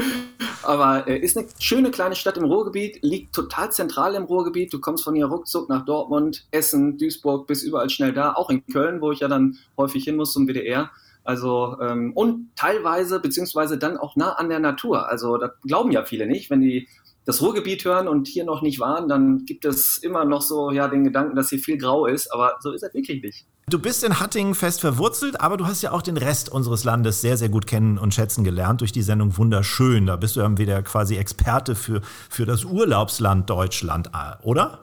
[0.62, 4.72] aber äh, ist eine schöne kleine Stadt im Ruhrgebiet, liegt total zentral im Ruhrgebiet.
[4.72, 8.32] Du kommst von hier ruckzuck nach Dortmund, Essen, Duisburg, bis überall schnell da.
[8.34, 10.90] Auch in Köln, wo ich ja dann häufig hin muss zum WDR.
[11.24, 15.08] Also ähm, und teilweise beziehungsweise dann auch nah an der Natur.
[15.08, 16.88] Also das glauben ja viele nicht, wenn die
[17.24, 20.88] das Ruhrgebiet hören und hier noch nicht waren, dann gibt es immer noch so ja
[20.88, 23.46] den Gedanken, dass hier viel grau ist, aber so ist es wirklich nicht.
[23.68, 27.20] Du bist in Hattingen fest verwurzelt, aber du hast ja auch den Rest unseres Landes
[27.20, 30.06] sehr, sehr gut kennen und schätzen gelernt durch die Sendung Wunderschön.
[30.06, 34.10] Da bist du ja wieder quasi Experte für, für das Urlaubsland Deutschland,
[34.42, 34.80] oder?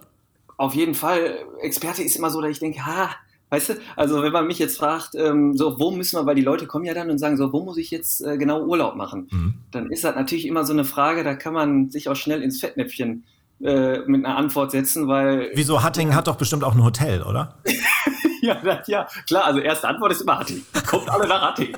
[0.56, 1.38] Auf jeden Fall.
[1.62, 3.10] Experte ist immer so, dass ich denke, ha,
[3.50, 6.44] Weißt du, also wenn man mich jetzt fragt, ähm, so wo müssen wir, weil die
[6.44, 9.28] Leute kommen ja dann und sagen so, wo muss ich jetzt äh, genau Urlaub machen?
[9.32, 9.54] Mhm.
[9.72, 12.60] Dann ist das natürlich immer so eine Frage, da kann man sich auch schnell ins
[12.60, 13.24] Fettnäpfchen
[13.62, 15.50] äh, mit einer Antwort setzen, weil.
[15.54, 17.56] Wieso Hattingen hat doch bestimmt auch ein Hotel, oder?
[18.42, 20.66] ja, das, ja, klar, also erste Antwort ist immer Hattingen.
[20.88, 21.76] Kommt alle nach Hattingen.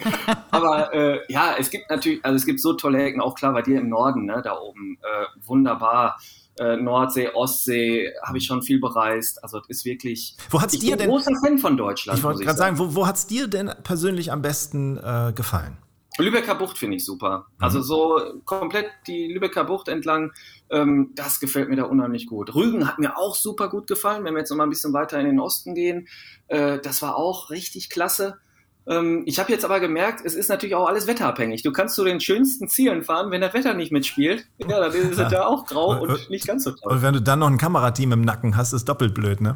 [0.51, 3.61] Aber äh, ja, es gibt natürlich, also es gibt so tolle Ecken, auch klar bei
[3.61, 6.17] dir im Norden, ne, da oben, äh, wunderbar
[6.61, 9.43] äh, Nordsee, Ostsee, habe ich schon viel bereist.
[9.43, 10.37] Also es ist wirklich.
[10.49, 12.19] Wo hat's ich dir bin denn, großer Fan von Deutschland.
[12.19, 15.77] Ich wollte gerade sagen, wo, wo hat es dir denn persönlich am besten äh, gefallen?
[16.17, 17.47] Lübecker Bucht finde ich super.
[17.57, 17.63] Mhm.
[17.63, 20.33] Also so komplett die Lübecker Bucht entlang,
[20.69, 22.53] ähm, das gefällt mir da unheimlich gut.
[22.53, 25.19] Rügen hat mir auch super gut gefallen, wenn wir jetzt noch mal ein bisschen weiter
[25.19, 26.07] in den Osten gehen.
[26.47, 28.37] Äh, das war auch richtig klasse.
[28.87, 31.61] Ähm, ich habe jetzt aber gemerkt, es ist natürlich auch alles wetterabhängig.
[31.61, 35.19] Du kannst zu den schönsten Zielen fahren, wenn das Wetter nicht mitspielt, ja, dann ist
[35.19, 36.93] es ja auch grau und nicht ganz so toll.
[36.93, 39.55] Und wenn du dann noch ein Kamerateam im Nacken hast, ist doppelt blöd, ne?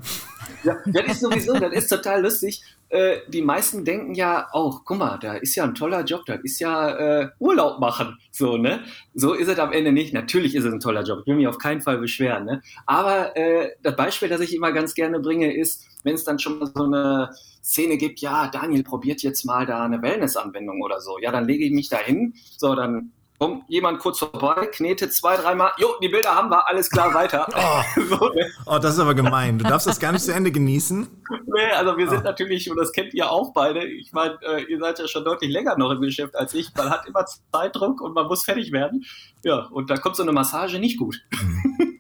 [0.64, 2.64] Ja, das ist sowieso, das ist total lustig.
[2.90, 6.36] Äh, die meisten denken ja auch, guck mal, da ist ja ein toller Job, da
[6.36, 8.82] ist ja äh, Urlaub machen, so, ne?
[9.16, 10.14] So ist es am Ende nicht.
[10.14, 12.62] Natürlich ist es ein toller Job, ich will mich auf keinen Fall beschweren, ne?
[12.86, 16.60] Aber äh, das Beispiel, das ich immer ganz gerne bringe, ist, wenn es dann schon
[16.60, 17.32] mal so eine
[17.66, 21.18] Szene gibt, ja, Daniel probiert jetzt mal da eine Wellness-Anwendung oder so.
[21.20, 25.36] Ja, dann lege ich mich da hin, so, dann kommt jemand kurz vorbei, knetet zwei,
[25.36, 27.48] dreimal, jo, die Bilder haben wir, alles klar, weiter.
[27.56, 28.52] Oh, so, ne?
[28.68, 29.58] oh das ist aber gemein.
[29.58, 31.08] Du darfst das gar nicht zu Ende genießen.
[31.48, 32.24] Nee, also wir sind oh.
[32.24, 35.52] natürlich, und das kennt ihr auch beide, ich meine, äh, ihr seid ja schon deutlich
[35.52, 39.06] länger noch im Geschäft als ich, man hat immer Zeitdruck und man muss fertig werden.
[39.44, 41.20] Ja, und da kommt so eine Massage nicht gut.
[41.32, 42.00] Mhm.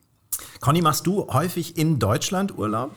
[0.61, 2.91] Conny, machst du häufig in Deutschland Urlaub?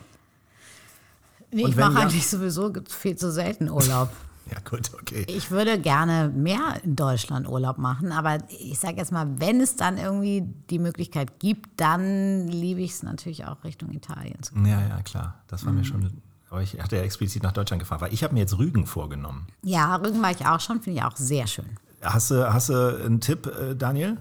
[1.51, 4.11] Nee, ich mache eigentlich sowieso viel zu selten Urlaub.
[4.51, 5.25] ja, gut, okay.
[5.29, 9.77] Ich würde gerne mehr in Deutschland Urlaub machen, aber ich sage jetzt mal, wenn es
[9.77, 14.67] dann irgendwie die Möglichkeit gibt, dann liebe ich es natürlich auch Richtung Italien zu gehen.
[14.67, 15.43] Ja, ja, klar.
[15.49, 15.79] Das war mhm.
[15.79, 16.23] mir schon.
[16.51, 19.47] Aber ich hatte ja explizit nach Deutschland gefahren, weil ich habe mir jetzt Rügen vorgenommen.
[19.63, 21.77] Ja, Rügen war ich auch schon, finde ich auch sehr schön.
[22.01, 24.19] Hast du, hast du einen Tipp, äh, Daniel?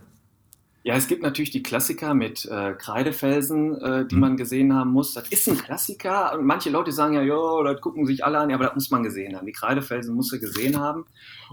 [0.88, 4.22] Ja, es gibt natürlich die Klassiker mit äh, Kreidefelsen, äh, die mhm.
[4.22, 5.14] man gesehen haben muss.
[5.14, 6.40] Das ist ein Klassiker.
[6.40, 8.90] Und manche Leute sagen ja, jo, das gucken sich alle an, ja, aber das muss
[8.90, 9.46] man gesehen haben.
[9.46, 11.06] Die Kreidefelsen muss er gesehen haben.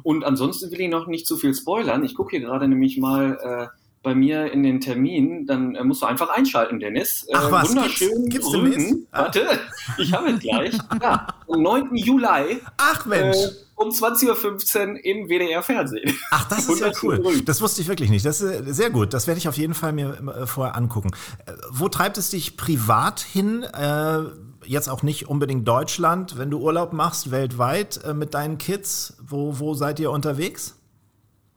[0.05, 2.05] Und ansonsten will ich noch nicht zu viel spoilern.
[2.05, 6.03] Ich gucke hier gerade nämlich mal äh, bei mir in den Termin, dann äh, musst
[6.03, 7.27] du einfach einschalten, Dennis.
[7.33, 9.09] Ach was, wunderschön gibt's, gibt's Rügen.
[9.11, 9.23] Ah.
[9.23, 9.49] Warte,
[9.99, 10.79] ich habe es gleich.
[11.03, 11.97] Ja, am 9.
[11.97, 12.61] Juli.
[12.77, 13.37] Ach Mensch.
[13.77, 16.17] Um 20.15 Uhr im WDR-Fernsehen.
[16.31, 17.43] Ach, das ist ja cool.
[17.45, 18.25] Das wusste ich wirklich nicht.
[18.25, 19.13] Das ist äh, sehr gut.
[19.13, 21.11] Das werde ich auf jeden Fall mir äh, vorher angucken.
[21.47, 23.67] Äh, wo treibt es dich privat hin?
[24.67, 29.15] jetzt auch nicht unbedingt Deutschland, wenn du Urlaub machst, weltweit mit deinen Kids.
[29.21, 30.77] Wo, wo seid ihr unterwegs?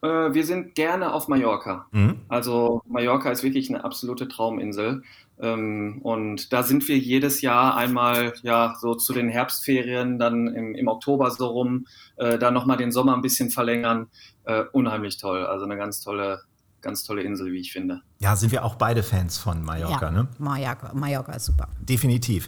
[0.01, 1.87] Wir sind gerne auf Mallorca.
[1.91, 2.19] Mhm.
[2.27, 5.01] Also Mallorca ist wirklich eine absolute Trauminsel.
[5.39, 10.75] Ähm, und da sind wir jedes Jahr einmal ja so zu den Herbstferien, dann im,
[10.75, 14.07] im Oktober so rum, äh, dann nochmal den Sommer ein bisschen verlängern.
[14.45, 15.45] Äh, unheimlich toll.
[15.45, 16.41] Also eine ganz tolle
[16.81, 18.01] ganz tolle Insel, wie ich finde.
[18.19, 20.27] Ja, sind wir auch beide Fans von Mallorca, ja, ne?
[20.37, 21.67] Mallorca, Mallorca ist super.
[21.79, 22.47] Definitiv.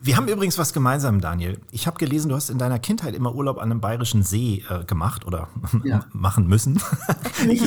[0.00, 1.60] Wir haben übrigens was gemeinsam, Daniel.
[1.70, 4.84] Ich habe gelesen, du hast in deiner Kindheit immer Urlaub an einem bayerischen See äh,
[4.84, 5.48] gemacht oder
[5.84, 6.04] ja.
[6.12, 6.80] machen müssen.
[7.48, 7.62] ich,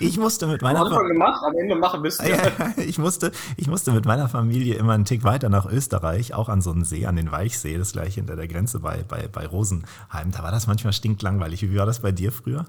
[0.00, 2.26] ich, musste mit meiner Am gemacht, am Ende machen müssen.
[2.26, 2.72] Ja.
[2.76, 6.60] ich, musste, ich musste mit meiner Familie immer einen Tick weiter nach Österreich, auch an
[6.60, 10.32] so einen See, an den Weichsee, das gleich hinter der Grenze bei, bei, bei Rosenheim.
[10.32, 11.62] Da war das manchmal stinklangweilig.
[11.62, 12.66] Wie war das bei dir früher?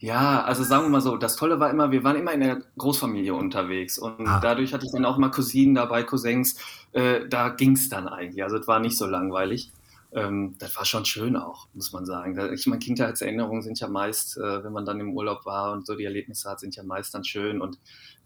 [0.00, 2.62] Ja, also sagen wir mal so, das Tolle war immer, wir waren immer in der
[2.78, 4.40] Großfamilie unterwegs und ah.
[4.40, 6.56] dadurch hatte ich dann auch immer Cousinen dabei, Cousins.
[6.92, 8.42] Äh, da ging's dann eigentlich.
[8.42, 9.70] Also es war nicht so langweilig.
[10.12, 12.36] Ähm, das war schon schön auch, muss man sagen.
[12.54, 15.94] Ich meine, Kindheitserinnerungen sind ja meist, äh, wenn man dann im Urlaub war und so
[15.94, 17.78] die Erlebnisse hat, sind ja meist dann schön und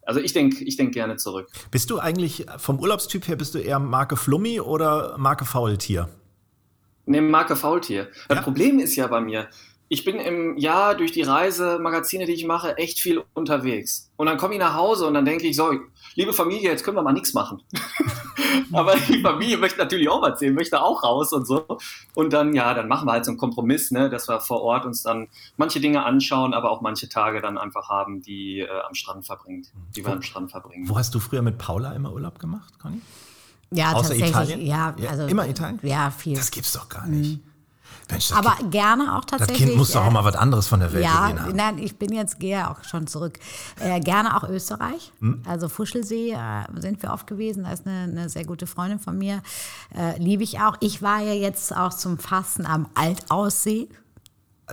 [0.07, 1.49] also ich denke ich denk gerne zurück.
[1.73, 6.09] Bist du eigentlich vom Urlaubstyp her, bist du eher Marke Flummi oder Marke Faultier?
[7.07, 8.09] Ne, Marke Faultier.
[8.29, 8.43] Das ja?
[8.43, 9.49] Problem ist ja bei mir,
[9.89, 14.11] ich bin im Jahr durch die Reisemagazine, die ich mache, echt viel unterwegs.
[14.17, 15.73] Und dann komme ich nach Hause und dann denke ich so,
[16.15, 17.61] liebe Familie, jetzt können wir mal nichts machen.
[18.73, 21.67] Aber die Familie möchte natürlich auch was sehen, möchte auch raus und so.
[22.15, 24.87] Und dann, ja, dann machen wir halt so einen Kompromiss, ne, dass wir vor Ort
[24.87, 28.95] uns dann manche Dinge anschauen, aber auch manche Tage dann einfach haben, die äh, am
[28.95, 30.89] Strand verbringt, die wir wo, am Strand verbringen.
[30.89, 33.01] Wo hast du früher mit Paula immer Urlaub gemacht, Conny?
[33.71, 34.31] Ja, Außer tatsächlich.
[34.31, 34.61] Italien?
[34.67, 35.81] Ja, also, immer Italien?
[35.83, 36.37] Ja, viel.
[36.37, 37.45] Das gibt's doch gar nicht.
[37.45, 37.54] Mhm.
[38.11, 39.59] Mensch, aber kind, gerne auch tatsächlich.
[39.59, 41.57] Das Kind muss doch auch äh, mal was anderes von der Welt ja, gesehen haben.
[41.57, 43.39] Nein, ich bin jetzt, gehe auch schon zurück.
[43.81, 45.13] Äh, gerne auch Österreich.
[45.21, 45.43] Hm?
[45.47, 47.65] Also Fuschelsee äh, sind wir oft gewesen.
[47.65, 49.43] Da ist eine, eine sehr gute Freundin von mir.
[49.97, 50.77] Äh, Liebe ich auch.
[50.81, 53.89] Ich war ja jetzt auch zum Fasten am Altaussee.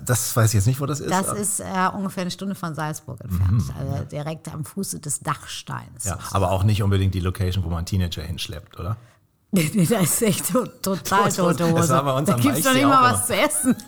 [0.05, 1.11] Das weiß ich jetzt nicht, wo das ist.
[1.11, 3.51] Das ist äh, ungefähr eine Stunde von Salzburg entfernt.
[3.51, 6.05] Mhm, also direkt am Fuße des Dachsteins.
[6.05, 8.95] Ja, aber auch nicht unbedingt die Location, wo man Teenager hinschleppt, oder?
[9.89, 11.73] Das ist echt total tote Hose.
[11.75, 13.75] Das war bei uns da gibt es doch nicht mal was zu essen.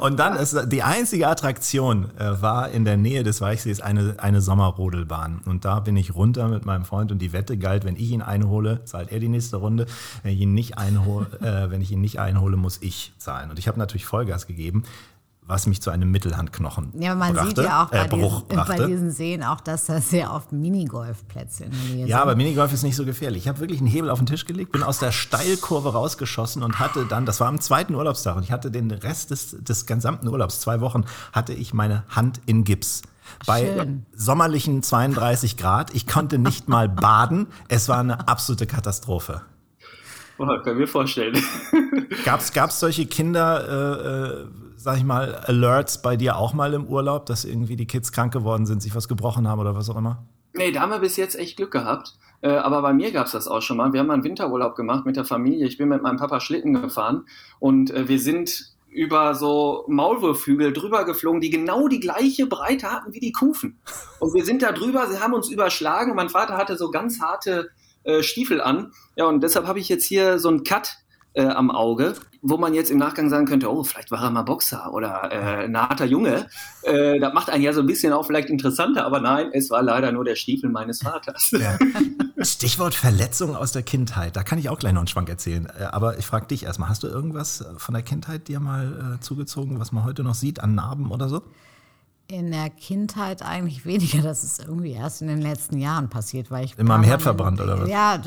[0.00, 4.40] Und dann ist die einzige Attraktion äh, war in der Nähe des Weichsees eine, eine
[4.40, 5.42] Sommerrodelbahn.
[5.44, 8.22] Und da bin ich runter mit meinem Freund und die Wette galt, wenn ich ihn
[8.22, 9.86] einhole, zahlt er die nächste Runde.
[10.22, 13.50] Wenn ich ihn nicht einhole, äh, wenn ich ihn nicht einhole, muss ich zahlen.
[13.50, 14.84] Und ich habe natürlich Vollgas gegeben
[15.46, 18.64] was mich zu einem Mittelhandknochen Ja, man brachte, sieht ja auch bei, äh, Bruch diesen,
[18.66, 22.08] bei diesen Seen auch, dass da sehr oft Minigolfplätze in der Nähe sind.
[22.08, 23.44] Ja, aber Minigolf ist nicht so gefährlich.
[23.44, 26.80] Ich habe wirklich einen Hebel auf den Tisch gelegt, bin aus der Steilkurve rausgeschossen und
[26.80, 30.28] hatte dann, das war am zweiten Urlaubstag und ich hatte den Rest des, des gesamten
[30.28, 33.02] Urlaubs, zwei Wochen, hatte ich meine Hand in Gips.
[33.44, 34.06] Bei Schön.
[34.14, 35.94] sommerlichen 32 Grad.
[35.94, 37.48] Ich konnte nicht mal baden.
[37.68, 39.42] Es war eine absolute Katastrophe.
[40.38, 41.42] Oh, kann mir vorstellen.
[42.24, 44.46] Gab es solche Kinder, äh, äh
[44.86, 48.32] sag ich mal, Alerts bei dir auch mal im Urlaub, dass irgendwie die Kids krank
[48.32, 50.24] geworden sind, sich was gebrochen haben oder was auch immer?
[50.52, 52.14] Nee, da haben wir bis jetzt echt Glück gehabt.
[52.40, 53.92] Äh, aber bei mir gab es das auch schon mal.
[53.92, 55.66] Wir haben mal einen Winterurlaub gemacht mit der Familie.
[55.66, 57.26] Ich bin mit meinem Papa Schlitten gefahren
[57.58, 63.12] und äh, wir sind über so Maulwurfhügel drüber geflogen, die genau die gleiche Breite hatten
[63.12, 63.80] wie die Kufen.
[64.20, 66.14] Und wir sind da drüber, sie haben uns überschlagen.
[66.14, 67.70] Mein Vater hatte so ganz harte
[68.04, 68.92] äh, Stiefel an.
[69.16, 70.96] Ja, und deshalb habe ich jetzt hier so einen Cut
[71.36, 74.42] äh, am Auge, wo man jetzt im Nachgang sagen könnte, oh, vielleicht war er mal
[74.42, 76.46] Boxer oder äh, ein harter Junge.
[76.82, 79.82] Äh, das macht einen ja so ein bisschen auch vielleicht interessanter, aber nein, es war
[79.82, 81.50] leider nur der Stiefel meines Vaters.
[81.52, 81.78] Ja.
[82.44, 85.68] Stichwort Verletzung aus der Kindheit, da kann ich auch gleich noch einen Schwank erzählen.
[85.78, 89.20] Äh, aber ich frage dich erstmal, hast du irgendwas von der Kindheit dir mal äh,
[89.20, 91.42] zugezogen, was man heute noch sieht an Narben oder so?
[92.28, 94.20] In der Kindheit eigentlich weniger.
[94.20, 97.60] Das ist irgendwie erst in den letzten Jahren passiert, weil ich immer am Herd verbrannt
[97.60, 97.88] oder was?
[97.88, 98.20] Ja,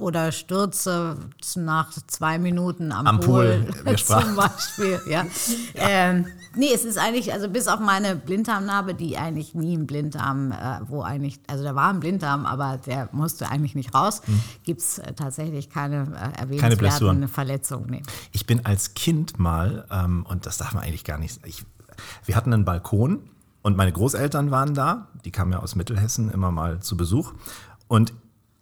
[0.00, 1.16] oder Stürze
[1.54, 5.00] nach zwei Minuten am, am Pool, Pool zum Beispiel.
[5.08, 5.26] Ja.
[5.74, 5.88] ja.
[5.88, 10.50] Ähm, nee, es ist eigentlich, also bis auf meine Blinddarmnarbe, die eigentlich nie ein Blinddarm,
[10.50, 14.40] äh, wo eigentlich, also da war ein Blinddarm, aber der musste eigentlich nicht raus, hm.
[14.64, 17.90] gibt es äh, tatsächlich keine äh, erwähnenswerten keine Verletzungen.
[17.90, 18.02] Nee.
[18.32, 21.64] Ich bin als Kind mal, ähm, und das darf man eigentlich gar nicht, ich,
[22.24, 23.20] wir hatten einen Balkon
[23.66, 27.32] und meine Großeltern waren da, die kamen ja aus Mittelhessen immer mal zu Besuch.
[27.88, 28.14] Und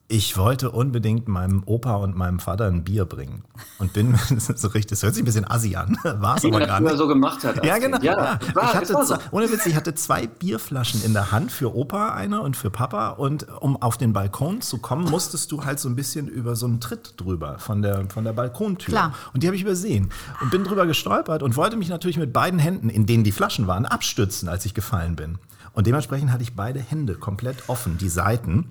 [0.07, 3.43] ich wollte unbedingt meinem Opa und meinem Vater ein Bier bringen
[3.79, 6.81] und bin so richtig, das hört sich ein bisschen assi an, war es aber gar
[6.81, 6.97] nicht.
[6.97, 7.65] so gemacht hat.
[7.65, 7.99] Ja, genau.
[8.03, 8.39] Ja, ja.
[8.55, 9.17] War, ich hatte so.
[9.31, 13.11] ohne Witz, ich hatte zwei Bierflaschen in der Hand für Opa eine und für Papa
[13.11, 16.67] und um auf den Balkon zu kommen, musstest du halt so ein bisschen über so
[16.67, 19.15] einen Tritt drüber von der von der Balkontür Klar.
[19.33, 20.11] und die habe ich übersehen
[20.43, 23.67] und bin drüber gestolpert und wollte mich natürlich mit beiden Händen, in denen die Flaschen
[23.67, 25.39] waren, abstützen, als ich gefallen bin.
[25.75, 28.71] Und dementsprechend hatte ich beide Hände komplett offen, die Seiten.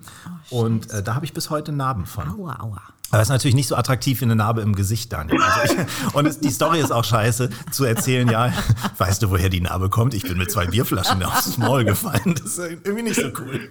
[0.50, 2.28] Oh, und äh, da habe ich bis heute Narben von.
[2.28, 2.82] Aua, aua.
[3.10, 5.40] Aber das ist natürlich nicht so attraktiv wie eine Narbe im Gesicht, Daniel.
[5.40, 8.52] Also ich, und es, die Story ist auch scheiße, zu erzählen, ja,
[8.98, 10.14] weißt du, woher die Narbe kommt?
[10.14, 12.34] Ich bin mit zwei Bierflaschen aufs Maul gefallen.
[12.34, 13.70] Das ist irgendwie nicht so cool.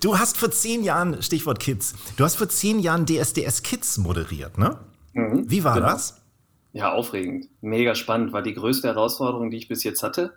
[0.00, 4.58] Du hast vor zehn Jahren, Stichwort Kids, du hast vor zehn Jahren DSDS Kids moderiert,
[4.58, 4.76] ne?
[5.14, 5.86] Mhm, wie war genau.
[5.86, 6.20] das?
[6.72, 7.46] Ja, aufregend.
[7.62, 8.32] Mega spannend.
[8.32, 10.34] War die größte Herausforderung, die ich bis jetzt hatte.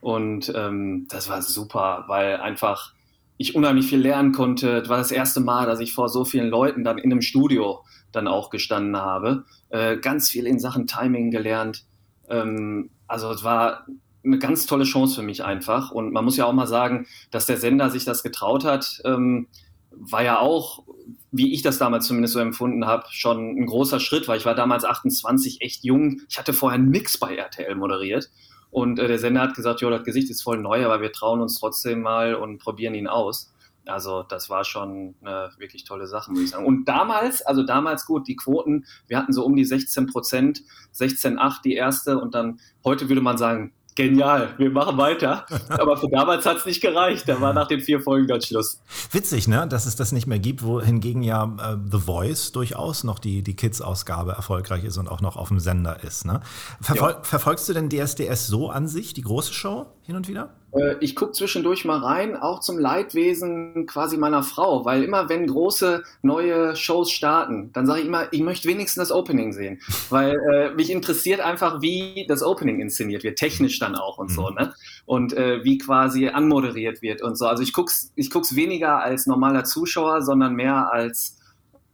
[0.00, 2.92] Und ähm, das war super, weil einfach
[3.36, 4.80] ich unheimlich viel lernen konnte.
[4.80, 7.84] Das war das erste Mal, dass ich vor so vielen Leuten dann in einem Studio
[8.12, 9.44] dann auch gestanden habe.
[9.70, 11.84] Äh, ganz viel in Sachen Timing gelernt.
[12.28, 13.86] Ähm, also es war
[14.24, 15.90] eine ganz tolle Chance für mich einfach.
[15.90, 19.46] Und man muss ja auch mal sagen, dass der Sender sich das getraut hat, ähm,
[19.90, 20.84] war ja auch,
[21.30, 24.54] wie ich das damals zumindest so empfunden habe, schon ein großer Schritt, weil ich war
[24.54, 26.22] damals 28, echt jung.
[26.28, 28.30] Ich hatte vorher nix bei RTL moderiert.
[28.70, 31.40] Und äh, der Sender hat gesagt, jo, das Gesicht ist voll neu, aber wir trauen
[31.40, 33.52] uns trotzdem mal und probieren ihn aus.
[33.86, 36.66] Also das war schon eine wirklich tolle Sache, muss ich sagen.
[36.66, 40.62] Und damals, also damals gut, die Quoten, wir hatten so um die 16 Prozent,
[40.94, 45.44] 16,8 die erste und dann, heute würde man sagen, genial, wir machen weiter.
[45.68, 47.28] Aber für damals hat es nicht gereicht.
[47.28, 48.80] Da war nach den vier Folgen dann Schluss.
[49.10, 53.18] Witzig, ne, dass es das nicht mehr gibt, wohingegen ja äh, The Voice durchaus noch
[53.18, 56.24] die, die Kids-Ausgabe erfolgreich ist und auch noch auf dem Sender ist.
[56.24, 56.40] Ne?
[56.80, 57.22] Verfol ja.
[57.22, 60.54] Verfolgst du denn DSDS so an sich, die große Show, hin und wieder?
[60.72, 65.46] Äh, ich gucke zwischendurch mal rein, auch zum Leidwesen quasi meiner Frau, weil immer wenn
[65.46, 70.36] große neue Shows starten, dann sage ich immer, ich möchte wenigstens das Opening sehen, weil
[70.52, 74.34] äh, mich interessiert einfach, wie das Opening inszeniert wird, technisch dann auch und mhm.
[74.34, 74.74] so, ne?
[75.06, 77.46] Und äh, wie quasi anmoderiert wird und so.
[77.46, 81.38] Also ich guck's, ich guck's weniger als normaler Zuschauer, sondern mehr als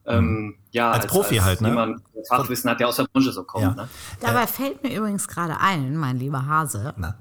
[0.06, 0.54] ähm, mhm.
[0.72, 1.68] ja, als, als Profi als halt, ne?
[1.68, 3.64] Jemand Fachwissen hat, der aus der Branche so kommt.
[3.64, 3.74] Ja.
[3.74, 3.88] Ne?
[4.20, 6.92] Dabei äh, fällt mir übrigens gerade ein, mein lieber Hase.
[6.96, 7.16] Na?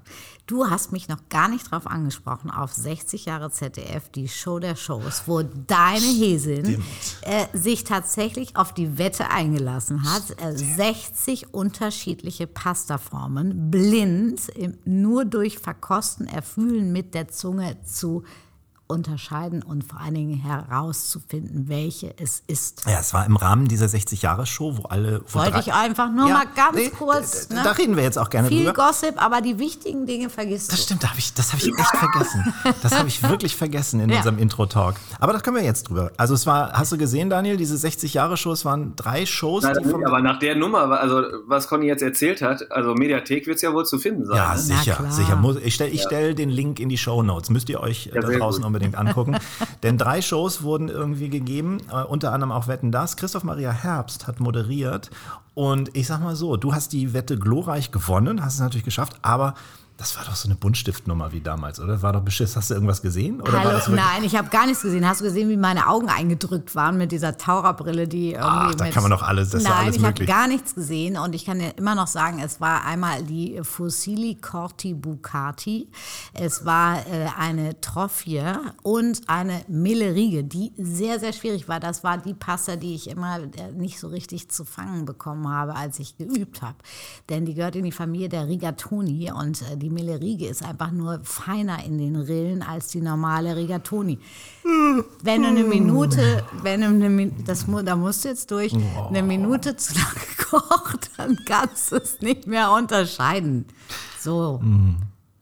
[0.45, 4.75] Du hast mich noch gar nicht drauf angesprochen, auf 60 Jahre ZDF, die Show der
[4.75, 6.83] Shows, wo deine Häsin
[7.21, 14.51] äh, sich tatsächlich auf die Wette eingelassen hat, äh, 60 unterschiedliche Pastaformen blind
[14.83, 18.23] nur durch Verkosten, Erfühlen mit der Zunge zu
[18.87, 22.85] unterscheiden und vor allen Dingen herauszufinden, welche es ist.
[22.85, 25.21] Ja, es war im Rahmen dieser 60-Jahre-Show, wo alle.
[25.27, 27.49] Wo Wollte ich einfach nur ja, mal ganz nee, kurz.
[27.49, 27.61] Ne?
[27.63, 28.87] Da reden wir jetzt auch gerne Viel drüber.
[28.87, 30.81] Gossip, aber die wichtigen Dinge vergisst das du.
[30.81, 32.53] Das stimmt, hab ich, das habe ich echt vergessen.
[32.81, 34.17] Das habe ich wirklich vergessen in ja.
[34.17, 34.95] unserem Intro-Talk.
[35.19, 36.11] Aber da können wir jetzt drüber.
[36.17, 39.63] Also es war, hast du gesehen, Daniel, diese 60-Jahre-Show, es waren drei Shows.
[39.63, 43.55] Nein, nicht, aber nach der Nummer, also was Conny jetzt erzählt hat, also Mediathek wird
[43.55, 44.35] es ja wohl zu finden sein.
[44.35, 44.59] Ja, ne?
[44.59, 45.41] sicher, sicher.
[45.63, 47.49] Ich stelle ich stell den Link in die Show Notes.
[47.49, 48.72] Müsst ihr euch ja, da draußen gut.
[48.73, 49.37] Unbedingt angucken.
[49.83, 53.15] Denn drei Shows wurden irgendwie gegeben, äh, unter anderem auch Wetten das.
[53.15, 55.11] Christoph Maria Herbst hat moderiert.
[55.53, 59.17] Und ich sag mal so, du hast die Wette glorreich gewonnen, hast es natürlich geschafft,
[59.21, 59.53] aber
[59.97, 62.01] das war doch so eine Buntstiftnummer wie damals, oder?
[62.01, 62.55] War doch beschiss.
[62.55, 63.41] Hast du irgendwas gesehen?
[63.41, 65.07] Oder Hallo, nein, ich habe gar nichts gesehen.
[65.07, 68.47] Hast du gesehen, wie meine Augen eingedrückt waren mit dieser Taucherbrille, die irgendwie.
[68.47, 71.35] Ach, da kann man doch alles, das nein, alles ich habe gar nichts gesehen und
[71.35, 75.89] ich kann dir immer noch sagen, es war einmal die Fossili Corti Bucati,
[76.33, 78.41] es war äh, eine Trophie
[78.81, 81.79] und eine Millerige, die sehr, sehr schwierig war.
[81.79, 85.75] Das war die Pasta, die ich immer äh, nicht so richtig zu fangen bekommen habe,
[85.75, 86.77] als ich geübt habe.
[87.29, 90.17] Denn die gehört in die Familie der Rigatoni und äh, die Mille
[90.47, 94.17] ist einfach nur feiner in den Rillen als die normale Rigatoni.
[95.21, 99.75] Wenn du eine Minute, wenn du eine das da musst du jetzt durch, eine Minute
[99.75, 103.65] zu lange kocht, dann kannst du es nicht mehr unterscheiden.
[104.19, 104.61] So.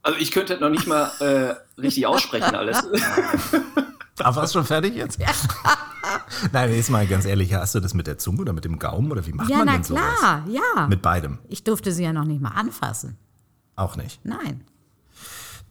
[0.02, 2.84] Also ich könnte noch nicht mal äh, richtig aussprechen alles.
[4.20, 5.20] Aber warst schon fertig jetzt?
[5.20, 5.28] Ja.
[6.52, 9.12] Nein, jetzt mal ganz ehrlich, hast du das mit der Zunge oder mit dem Gaumen
[9.12, 10.02] oder wie macht ja, man na denn sowas?
[10.22, 10.88] Ja, ja.
[10.88, 11.40] Mit beidem.
[11.48, 13.18] Ich durfte sie ja noch nicht mal anfassen.
[13.82, 14.20] Auch nicht?
[14.24, 14.62] Nein.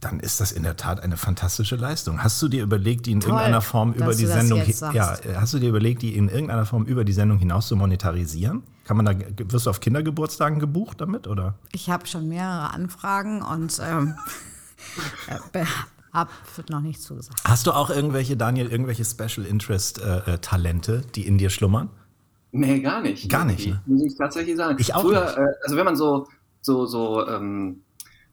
[0.00, 2.24] Dann ist das in der Tat eine fantastische Leistung.
[2.24, 5.60] Hast du dir überlegt, die in Toll, irgendeiner Form über die Sendung, ja, hast du
[5.60, 8.64] dir überlegt, die in irgendeiner Form über die Sendung hinaus zu monetarisieren?
[8.84, 9.14] Kann man da,
[9.52, 11.54] wirst du auf Kindergeburtstagen gebucht damit oder?
[11.72, 14.16] Ich habe schon mehrere Anfragen und ähm,
[15.52, 15.64] äh,
[16.12, 16.30] hab
[16.68, 17.38] noch nicht zugesagt.
[17.44, 21.90] Hast du auch irgendwelche, Daniel, irgendwelche Special Interest äh, äh Talente, die in dir schlummern?
[22.50, 23.28] Nee, gar nicht.
[23.28, 23.68] Gar nicht.
[23.68, 23.80] Ne?
[23.86, 24.76] Muss ich tatsächlich sagen.
[24.80, 26.26] Ich auch Früher, äh, also wenn man so,
[26.62, 27.82] so, so ähm,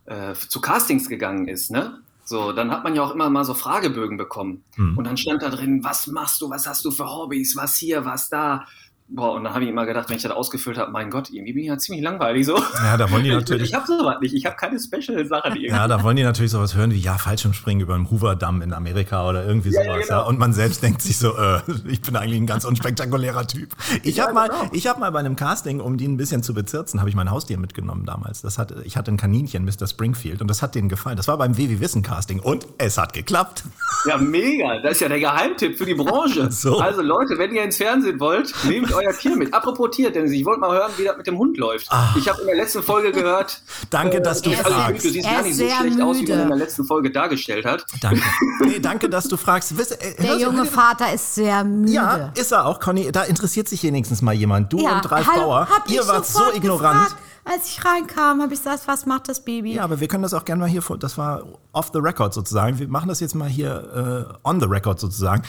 [0.08, 2.02] äh, zu Castings gegangen ist, ne?
[2.24, 4.64] So, dann hat man ja auch immer mal so Fragebögen bekommen.
[4.76, 4.98] Mhm.
[4.98, 8.04] Und dann stand da drin, was machst du, was hast du für Hobbys, was hier,
[8.04, 8.66] was da.
[9.10, 11.54] Boah, und dann habe ich immer gedacht, wenn ich das ausgefüllt habe, mein Gott, irgendwie
[11.54, 12.58] bin ich ja ziemlich langweilig so.
[12.58, 13.64] Ja, da wollen die natürlich.
[13.64, 15.58] ich, ich habe sowas nicht, ich habe keine Special-Sache.
[15.60, 19.30] Ja, da wollen die natürlich sowas hören wie, ja, Fallschirmspringen über den Hoover-Damm in Amerika
[19.30, 20.10] oder irgendwie ja, sowas.
[20.10, 20.28] Ja, genau.
[20.28, 23.70] Und man selbst denkt sich so, äh, ich bin eigentlich ein ganz unspektakulärer Typ.
[24.04, 24.70] Ich habe mal, genau.
[24.74, 27.32] ich hab mal bei einem Casting, um die ein bisschen zu bezirzen, habe ich mein
[27.32, 28.42] Haustier mitgenommen damals.
[28.42, 29.88] Das hat, ich hatte ein Kaninchen, Mr.
[29.88, 31.16] Springfield, und das hat denen gefallen.
[31.16, 33.64] Das war beim WW Wissen Casting und es hat geklappt.
[34.06, 34.80] Ja, mega.
[34.82, 36.50] Das ist ja der Geheimtipp für die Branche.
[36.58, 36.80] So.
[36.80, 39.54] Also Leute, wenn ihr ins Fernsehen wollt, nehmt euer Tier mit.
[39.54, 41.88] Apropos apropos Tiertennis, ich wollte mal hören, wie das mit dem Hund läuft.
[41.90, 42.16] Ach.
[42.16, 43.62] Ich habe in der letzten Folge gehört.
[43.90, 44.76] danke, dass du äh, fragst.
[44.78, 46.06] Also, du siehst gar nicht so schlecht müde.
[46.06, 47.86] aus, wie man in der letzten Folge dargestellt hat.
[48.02, 48.22] Danke.
[48.60, 49.78] Nee, danke, dass du fragst.
[49.78, 51.92] Wiss, äh, der junge du, Vater ist sehr müde.
[51.94, 53.12] Ja, ist er auch, Conny.
[53.12, 54.74] Da interessiert sich wenigstens mal jemand.
[54.74, 57.04] Du ja, und Ralf hallo, Bauer, ihr wart so ignorant.
[57.06, 59.76] Gefragt Als ich reinkam, habe ich gesagt, was macht das Baby?
[59.76, 62.34] Ja, aber wir können das auch gerne mal hier, vor- das war off the record
[62.34, 62.80] sozusagen.
[62.80, 65.44] Wir machen das jetzt mal hier äh, on the record sozusagen.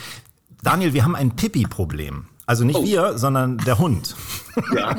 [0.62, 2.26] Daniel, wir haben ein Pipi-Problem.
[2.49, 4.16] Also nicht wir, sondern der Hund.
[4.74, 4.96] Ja.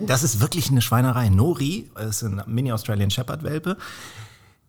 [0.00, 1.28] Das ist wirklich eine Schweinerei.
[1.28, 3.76] Nori ist ein Mini-Australian Shepherd-Welpe.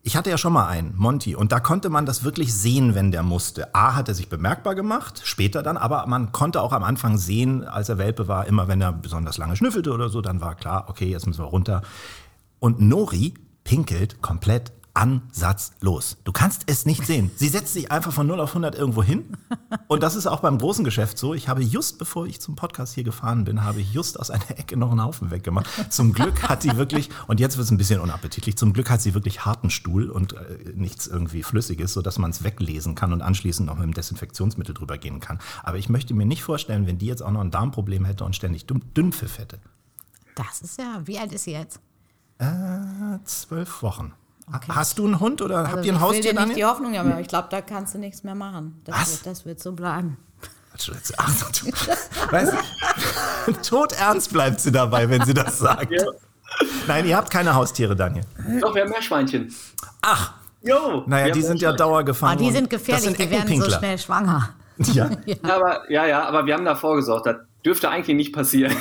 [0.01, 3.11] Ich hatte ja schon mal einen, Monty, und da konnte man das wirklich sehen, wenn
[3.11, 3.73] der musste.
[3.73, 7.63] A hat er sich bemerkbar gemacht, später dann, aber man konnte auch am Anfang sehen,
[7.63, 10.87] als er Welpe war, immer wenn er besonders lange schnüffelte oder so, dann war klar,
[10.89, 11.83] okay, jetzt müssen wir runter.
[12.59, 16.17] Und Nori pinkelt komplett ansatzlos.
[16.23, 17.31] Du kannst es nicht sehen.
[17.35, 19.35] Sie setzt sich einfach von 0 auf 100 irgendwo hin.
[19.87, 21.33] Und das ist auch beim großen Geschäft so.
[21.33, 24.51] Ich habe just, bevor ich zum Podcast hier gefahren bin, habe ich just aus einer
[24.51, 25.67] Ecke noch einen Haufen weggemacht.
[25.91, 29.01] Zum Glück hat die wirklich, und jetzt wird es ein bisschen unappetitlich, zum Glück hat
[29.01, 33.21] sie wirklich harten Stuhl und äh, nichts irgendwie Flüssiges, sodass man es weglesen kann und
[33.23, 35.39] anschließend noch mit dem Desinfektionsmittel drüber gehen kann.
[35.63, 38.35] Aber ich möchte mir nicht vorstellen, wenn die jetzt auch noch ein Darmproblem hätte und
[38.35, 39.59] ständig Dünn- Dünnpfiff hätte.
[40.35, 41.79] Das ist ja, wie alt ist sie jetzt?
[43.25, 44.13] Zwölf Wochen.
[44.51, 46.57] Ha- Hast du einen Hund oder habt Also ihr ein ich will Haustier, dir nicht
[46.57, 46.65] die?
[46.65, 48.81] Hoffnung aber ich glaube, da kannst du nichts mehr machen.
[48.83, 49.11] Das, Was?
[49.11, 50.17] Wird, das wird so bleiben.
[51.17, 52.53] Ach, du, weißt
[53.47, 55.91] du, todernst bleibt sie dabei, wenn sie das sagt.
[55.91, 56.03] Ja.
[56.87, 58.25] Nein, ihr habt keine Haustiere, Daniel.
[58.59, 59.53] Doch, wir haben Meerschweinchen.
[60.01, 61.03] Ach, Jo.
[61.07, 62.37] naja, die sind ja dauergefangen.
[62.37, 64.49] Ah, die sind gefährlich, Das sind die werden so schnell schwanger.
[64.77, 65.07] Ja.
[65.25, 67.27] Ja, aber, ja, ja, aber wir haben da vorgesorgt.
[67.27, 68.75] Das dürfte eigentlich nicht passieren.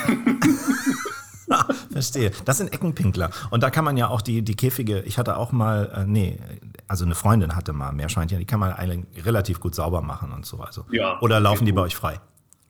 [1.91, 2.31] Verstehe.
[2.45, 3.29] Das sind Eckenpinkler.
[3.49, 6.39] Und da kann man ja auch die, die Käfige, ich hatte auch mal, äh, nee,
[6.87, 10.45] also eine Freundin hatte mal Meerschweinchen, die kann man eigentlich relativ gut sauber machen und
[10.45, 10.59] so.
[10.59, 10.85] Also.
[10.91, 11.87] Ja, Oder laufen die bei gut.
[11.87, 12.19] euch frei?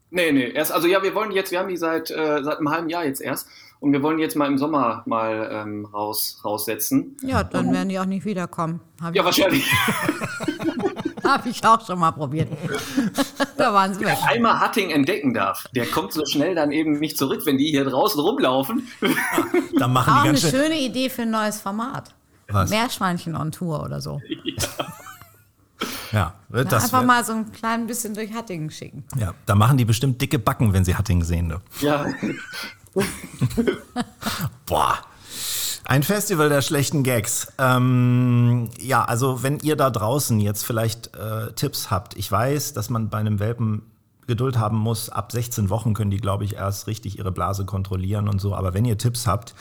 [0.09, 2.69] Nee, nee, erst, also ja, wir wollen jetzt, wir haben die seit, äh, seit einem
[2.69, 3.47] halben Jahr jetzt erst
[3.79, 7.17] und wir wollen jetzt mal im Sommer mal ähm, raus, raussetzen.
[7.23, 8.79] Ja, dann werden die auch nicht wiederkommen.
[9.01, 9.65] Ja, ich, wahrscheinlich.
[11.31, 12.49] hab ich auch schon mal probiert.
[13.57, 14.17] da waren sie weg.
[14.25, 17.85] Einmal Hatting entdecken darf, der kommt so schnell dann eben nicht zurück, wenn die hier
[17.85, 18.87] draußen rumlaufen.
[19.79, 20.51] Da machen Auch die eine ganz schön.
[20.51, 22.13] schöne Idee für ein neues Format.
[22.49, 22.69] Was?
[22.69, 24.21] Meerschweinchen on Tour oder so.
[26.11, 29.03] Ja, Na, das einfach mal so ein klein bisschen durch Hattingen schicken.
[29.17, 31.49] ja, da machen die bestimmt dicke Backen, wenn sie Hattingen sehen.
[31.49, 31.85] Du.
[31.85, 32.05] Ja,
[34.65, 34.99] Boah.
[35.85, 37.51] Ein Festival der schlechten Gags.
[37.57, 42.15] Ähm, ja, also wenn ihr da draußen jetzt vielleicht äh, Tipps habt.
[42.17, 43.83] Ich weiß, dass man bei einem Welpen
[44.27, 45.09] Geduld haben muss.
[45.09, 48.55] Ab 16 Wochen können die, glaube ich, erst richtig ihre Blase kontrollieren und so.
[48.55, 49.53] Aber wenn ihr Tipps habt,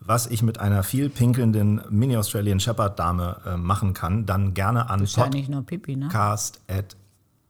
[0.00, 5.04] was ich mit einer viel pinkelnden Mini-Australian Shepherd Dame äh, machen kann, dann gerne an
[5.04, 6.06] ja nicht nur Pipi, ne?
[6.06, 6.96] podcast at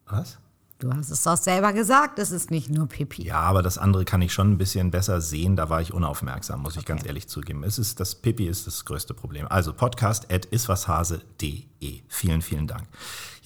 [0.07, 0.39] was?
[0.81, 3.25] Du hast es doch selber gesagt, es ist nicht nur Pipi.
[3.25, 5.57] Ja, aber das andere kann ich schon ein bisschen besser sehen.
[5.57, 7.65] Da war ich unaufmerksam, muss ich ganz ehrlich zugeben.
[7.65, 9.49] Es ist, das Pipi ist das größte Problem.
[9.49, 12.03] Also podcast at iswashase.de.
[12.07, 12.87] Vielen, vielen Dank.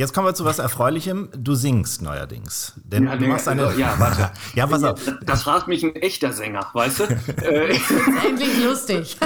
[0.02, 1.28] Jetzt kommen wir zu was Erfreulichem.
[1.32, 2.72] Du singst neuerdings.
[2.82, 3.66] Denn ja, du machst eine.
[3.66, 4.32] also, ja, warte.
[4.56, 5.00] ja, pass auf.
[5.04, 7.04] Da, da fragt mich ein echter Sänger, weißt du?
[7.04, 7.78] äh,
[8.26, 9.16] Endlich lustig.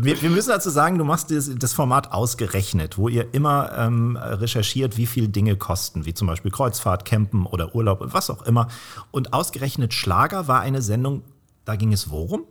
[0.00, 4.16] Wir, wir müssen dazu sagen, du machst das, das Format ausgerechnet, wo ihr immer ähm,
[4.16, 8.42] recherchiert, wie viel Dinge kosten, wie zum Beispiel Kreuzfahrt, Campen oder Urlaub und was auch
[8.42, 8.66] immer.
[9.12, 11.22] Und ausgerechnet Schlager war eine Sendung,
[11.64, 12.44] da ging es worum?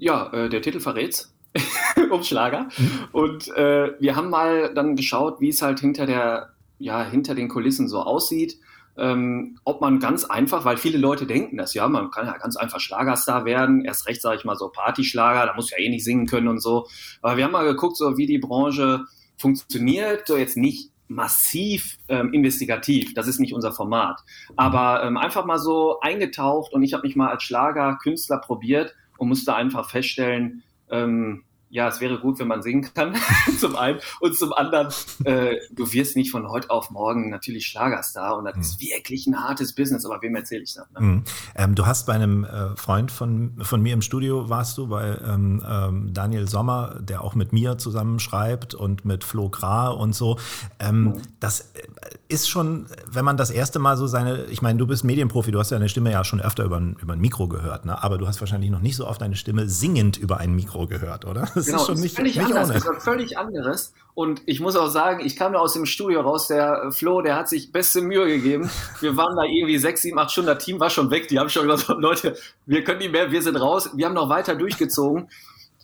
[0.00, 1.34] ja, äh, der Titel verrät's.
[2.10, 2.68] um Schlager.
[3.12, 7.48] Und äh, wir haben mal dann geschaut, wie es halt hinter der, ja, hinter den
[7.48, 8.58] Kulissen so aussieht.
[8.96, 12.56] Ähm, ob man ganz einfach, weil viele Leute denken das, ja, man kann ja ganz
[12.56, 16.04] einfach Schlagerstar werden, erst recht, sage ich mal, so Partyschlager, da muss ja eh nicht
[16.04, 16.86] singen können und so.
[17.22, 19.04] Aber wir haben mal geguckt, so wie die Branche
[19.38, 24.20] funktioniert, so jetzt nicht massiv ähm, investigativ, das ist nicht unser Format,
[24.56, 29.28] aber ähm, einfach mal so eingetaucht und ich habe mich mal als Schlagerkünstler probiert und
[29.28, 33.14] musste einfach feststellen, ähm, ja, es wäre gut, wenn man singen kann,
[33.58, 34.00] zum einen.
[34.18, 34.88] Und zum anderen,
[35.24, 39.42] äh, du wirst nicht von heute auf morgen natürlich Schlagerstar und das ist wirklich ein
[39.42, 40.90] hartes Business, aber wem erzähle ich das?
[40.90, 41.00] Ne?
[41.00, 41.24] Mhm.
[41.54, 45.16] Ähm, du hast bei einem äh, Freund von, von mir im Studio, warst du, bei
[45.24, 50.14] ähm, ähm, Daniel Sommer, der auch mit mir zusammen schreibt und mit Flo Kra und
[50.14, 50.38] so.
[50.80, 51.82] Ähm, Das äh,
[52.28, 55.58] ist schon, wenn man das erste Mal so seine, ich meine, du bist Medienprofi, du
[55.58, 58.02] hast deine Stimme ja schon öfter über ein, über ein Mikro gehört, ne?
[58.02, 61.24] aber du hast wahrscheinlich noch nicht so oft deine Stimme singend über ein Mikro gehört,
[61.24, 61.48] oder?
[61.60, 62.70] Das Genau, ist schon nicht, völlig nicht anders.
[62.70, 62.78] ohne.
[62.78, 63.94] Das war völlig anderes.
[64.14, 67.22] Und ich muss auch sagen, ich kam da aus dem Studio raus, der äh, Flo,
[67.22, 68.68] der hat sich beste Mühe gegeben.
[69.00, 71.28] Wir waren da irgendwie sechs, sieben, acht Stunden, das Team war schon weg.
[71.28, 72.36] Die haben schon gesagt, Leute,
[72.66, 73.90] wir können nicht mehr, wir sind raus.
[73.94, 75.28] Wir haben noch weiter durchgezogen.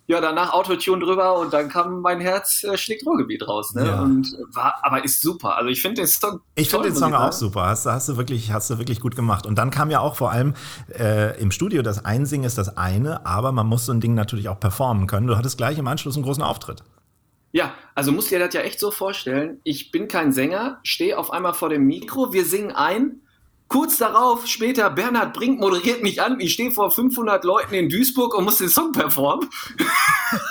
[0.09, 3.75] Ja, danach Autotune drüber und dann kam mein Herz äh, schlägt Ruhrgebiet raus.
[3.75, 3.87] Ne?
[3.87, 4.03] Ja.
[4.03, 5.57] Und war, aber ist super.
[5.57, 6.41] Also ich finde den Song.
[6.55, 7.63] Ich finde den Song auch super.
[7.67, 9.47] Hast, du- hast, du wirklich, hast du wirklich gut gemacht.
[9.47, 10.55] Und dann kam ja auch vor allem
[10.97, 14.49] äh, im Studio, das Einsingen ist das eine, aber man muss so ein Ding natürlich
[14.49, 15.27] auch performen können.
[15.27, 16.85] Du hattest gleich im Anschluss einen großen Auftritt.
[17.53, 19.61] Ja, also musst dir das ja echt so vorstellen.
[19.65, 23.23] Ich bin kein Sänger, stehe auf einmal vor dem Mikro, wir singen ein
[23.69, 26.39] Kurz darauf, später, Bernhard Brink moderiert mich an.
[26.39, 29.49] Ich stehe vor 500 Leuten in Duisburg und muss den Song performen.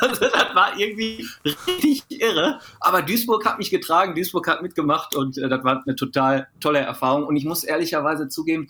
[0.02, 1.26] also das war irgendwie
[1.66, 2.60] richtig irre.
[2.82, 6.80] Aber Duisburg hat mich getragen, Duisburg hat mitgemacht und äh, das war eine total tolle
[6.80, 7.26] Erfahrung.
[7.26, 8.68] Und ich muss ehrlicherweise zugeben,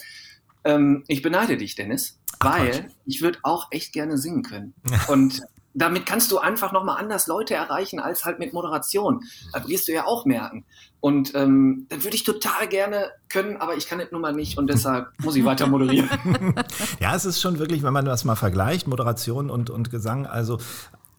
[0.63, 4.73] ähm, ich beneide dich, Dennis, weil ich würde auch echt gerne singen können.
[5.07, 5.41] Und
[5.75, 9.23] damit kannst du einfach nochmal anders Leute erreichen als halt mit Moderation.
[9.51, 10.65] Das wirst du ja auch merken.
[11.05, 14.57] Und ähm, dann würde ich total gerne können, aber ich kann es nun mal nicht
[14.57, 16.09] und deshalb muss ich weiter moderieren.
[16.99, 20.57] ja, es ist schon wirklich, wenn man das mal vergleicht, Moderation und, und Gesang, also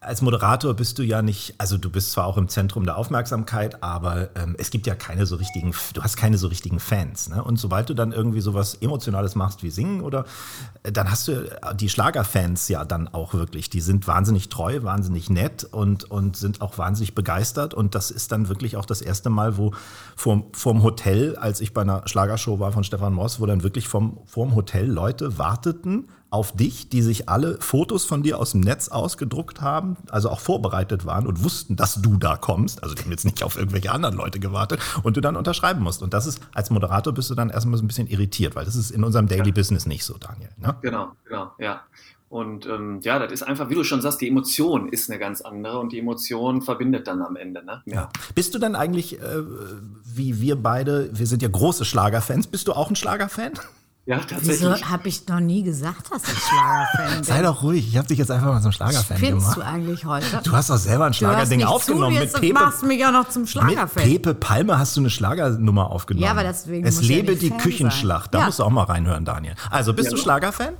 [0.01, 3.83] als Moderator bist du ja nicht, also du bist zwar auch im Zentrum der Aufmerksamkeit,
[3.83, 7.29] aber ähm, es gibt ja keine so richtigen, du hast keine so richtigen Fans.
[7.29, 7.43] Ne?
[7.43, 10.25] Und sobald du dann irgendwie sowas Emotionales machst wie Singen oder
[10.83, 15.31] äh, dann hast du die Schlagerfans ja dann auch wirklich, die sind wahnsinnig treu, wahnsinnig
[15.31, 17.75] nett und, und sind auch wahnsinnig begeistert.
[17.75, 19.73] Und das ist dann wirklich auch das erste Mal, wo
[20.15, 23.89] vorm, vorm Hotel, als ich bei einer Schlagershow war von Stefan Moss, wo dann wirklich
[23.89, 28.61] vom, vorm Hotel Leute warteten auf dich, die sich alle Fotos von dir aus dem
[28.61, 32.83] Netz ausgedruckt haben, also auch vorbereitet waren und wussten, dass du da kommst.
[32.83, 36.03] Also die haben jetzt nicht auf irgendwelche anderen Leute gewartet und du dann unterschreiben musst.
[36.03, 38.75] Und das ist, als Moderator bist du dann erstmal so ein bisschen irritiert, weil das
[38.75, 39.55] ist in unserem Daily ja.
[39.55, 40.51] Business nicht so, Daniel.
[40.59, 40.77] Ne?
[40.83, 41.83] Genau, genau, ja.
[42.29, 45.43] Und ähm, ja, das ist einfach, wie du schon sagst, die Emotion ist eine ganz
[45.43, 47.65] andere und die Emotion verbindet dann am Ende.
[47.65, 47.83] Ne?
[47.87, 47.95] Ja.
[47.95, 48.09] ja.
[48.35, 49.43] Bist du dann eigentlich, äh,
[50.05, 53.53] wie wir beide, wir sind ja große Schlagerfans, bist du auch ein Schlagerfan?
[54.07, 54.61] Ja, tatsächlich.
[54.61, 57.25] Wieso habe ich noch nie gesagt, dass ich Schlagerfan bin?
[57.25, 59.43] Sei doch ruhig, ich habe dich jetzt einfach mal zum Schlagerfan gemacht.
[59.43, 60.41] Findest du eigentlich heute?
[60.45, 62.15] Du hast doch selber ein Schlagerding aufgenommen.
[62.15, 64.09] Du mit Pepe, machst mich auch noch zum Schlagerfan.
[64.09, 66.25] Mit Pepe Palme hast du eine Schlagernummer aufgenommen.
[66.25, 68.27] Ja, aber deswegen Es lebe ja die Fan Küchenschlacht.
[68.27, 68.31] Sein.
[68.33, 68.47] Da ja.
[68.47, 69.57] musst du auch mal reinhören, Daniel.
[69.71, 70.75] Also, bist ja, du Schlagerfan?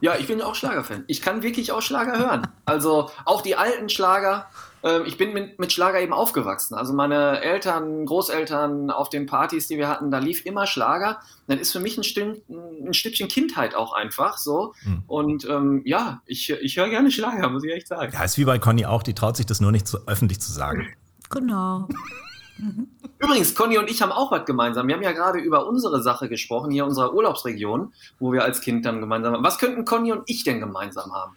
[0.00, 1.04] Ja, ich bin auch Schlagerfan.
[1.08, 2.48] Ich kann wirklich auch Schlager hören.
[2.64, 4.46] Also auch die alten Schlager.
[4.82, 6.74] Ähm, ich bin mit, mit Schlager eben aufgewachsen.
[6.74, 11.20] Also meine Eltern, Großeltern auf den Partys, die wir hatten, da lief immer Schlager.
[11.46, 14.74] Das ist für mich ein, Stück, ein Stückchen Kindheit auch einfach so.
[14.84, 15.02] Mhm.
[15.06, 18.12] Und ähm, ja, ich, ich höre gerne Schlager, muss ich echt sagen.
[18.12, 20.52] Ja, ist wie bei Conny auch, die traut sich das nur nicht zu, öffentlich zu
[20.52, 20.88] sagen.
[21.30, 21.88] Genau.
[23.18, 24.86] Übrigens, Conny und ich haben auch was gemeinsam.
[24.86, 28.84] Wir haben ja gerade über unsere Sache gesprochen, hier unserer Urlaubsregion, wo wir als Kind
[28.84, 29.44] dann gemeinsam haben.
[29.44, 31.36] Was könnten Conny und ich denn gemeinsam haben?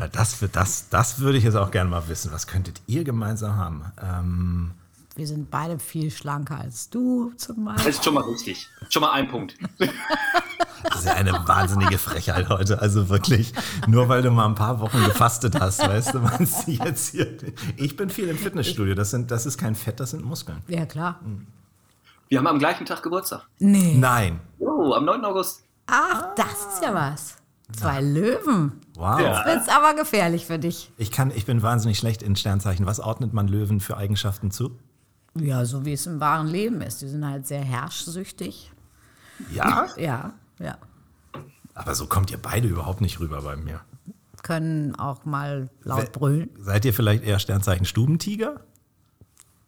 [0.00, 2.32] Ja, das, das, das würde ich jetzt auch gerne mal wissen.
[2.32, 3.92] Was könntet ihr gemeinsam haben?
[4.02, 4.70] Ähm
[5.14, 7.84] wir sind beide viel schlanker als du zum Beispiel.
[7.84, 8.66] Das ist schon mal richtig.
[8.88, 9.56] Schon mal ein Punkt.
[10.82, 12.80] Das ist ja eine wahnsinnige Frechheit heute.
[12.80, 13.52] Also wirklich,
[13.86, 17.36] nur weil du mal ein paar Wochen gefastet hast, weißt du, meinst du jetzt hier.
[17.76, 18.94] Ich bin viel im Fitnessstudio.
[18.94, 20.62] Das, sind, das ist kein Fett, das sind Muskeln.
[20.68, 21.20] Ja, klar.
[22.28, 23.42] Wir haben am gleichen Tag Geburtstag.
[23.58, 23.96] Nee.
[23.98, 24.40] Nein.
[24.58, 25.22] Oh, am 9.
[25.26, 25.64] August.
[25.86, 27.39] Ach, das ist ja was.
[27.76, 28.80] Zwei Löwen.
[28.94, 29.20] Wow.
[29.20, 30.90] Jetzt wird es aber gefährlich für dich.
[30.96, 32.86] Ich, kann, ich bin wahnsinnig schlecht in Sternzeichen.
[32.86, 34.78] Was ordnet man Löwen für Eigenschaften zu?
[35.34, 37.02] Ja, so wie es im wahren Leben ist.
[37.02, 38.72] Die sind halt sehr herrschsüchtig.
[39.52, 39.88] Ja?
[39.96, 40.76] Ja, ja.
[41.74, 43.80] Aber so kommt ihr beide überhaupt nicht rüber bei mir.
[44.42, 46.50] Können auch mal laut brüllen.
[46.58, 48.60] Seid ihr vielleicht eher Sternzeichen Stubentiger?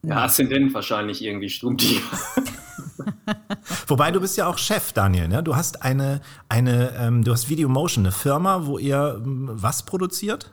[0.04, 2.00] Ja, Aszendent wahrscheinlich irgendwie Stubentiger.
[3.86, 5.28] Wobei du bist ja auch Chef, Daniel.
[5.28, 5.42] Ne?
[5.42, 9.84] Du hast eine, eine ähm, du hast Video Motion, eine Firma, wo ihr ähm, was
[9.84, 10.50] produziert?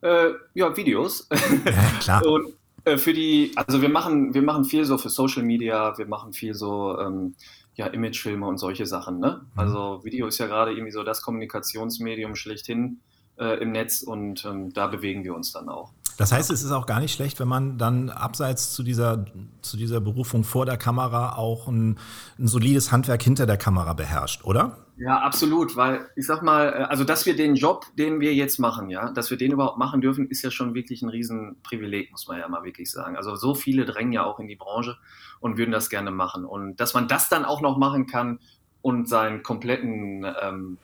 [0.00, 1.28] Äh, ja, Videos.
[1.64, 2.26] Ja, klar.
[2.26, 2.54] Und
[2.84, 6.32] äh, für die, also wir machen, wir machen viel so für Social Media, wir machen
[6.32, 7.34] viel so ähm,
[7.74, 9.18] ja, Imagefilme und solche Sachen.
[9.18, 9.40] Ne?
[9.54, 9.58] Mhm.
[9.58, 13.00] Also Video ist ja gerade irgendwie so das Kommunikationsmedium schlechthin
[13.38, 15.92] äh, im Netz und ähm, da bewegen wir uns dann auch.
[16.18, 19.24] Das heißt, es ist auch gar nicht schlecht, wenn man dann abseits zu dieser,
[19.62, 21.96] zu dieser Berufung vor der Kamera auch ein,
[22.40, 24.78] ein solides Handwerk hinter der Kamera beherrscht, oder?
[24.96, 28.58] Ja, absolut, weil ich sag mal, äh, also dass wir den Job, den wir jetzt
[28.58, 32.26] machen, ja, dass wir den überhaupt machen dürfen, ist ja schon wirklich ein Riesenprivileg, muss
[32.26, 33.16] man ja mal wirklich sagen.
[33.16, 34.96] Also so viele drängen ja auch in die Branche
[35.38, 36.44] und würden das gerne machen.
[36.44, 38.40] Und dass man das dann auch noch machen kann
[38.82, 40.78] und seinen kompletten ähm,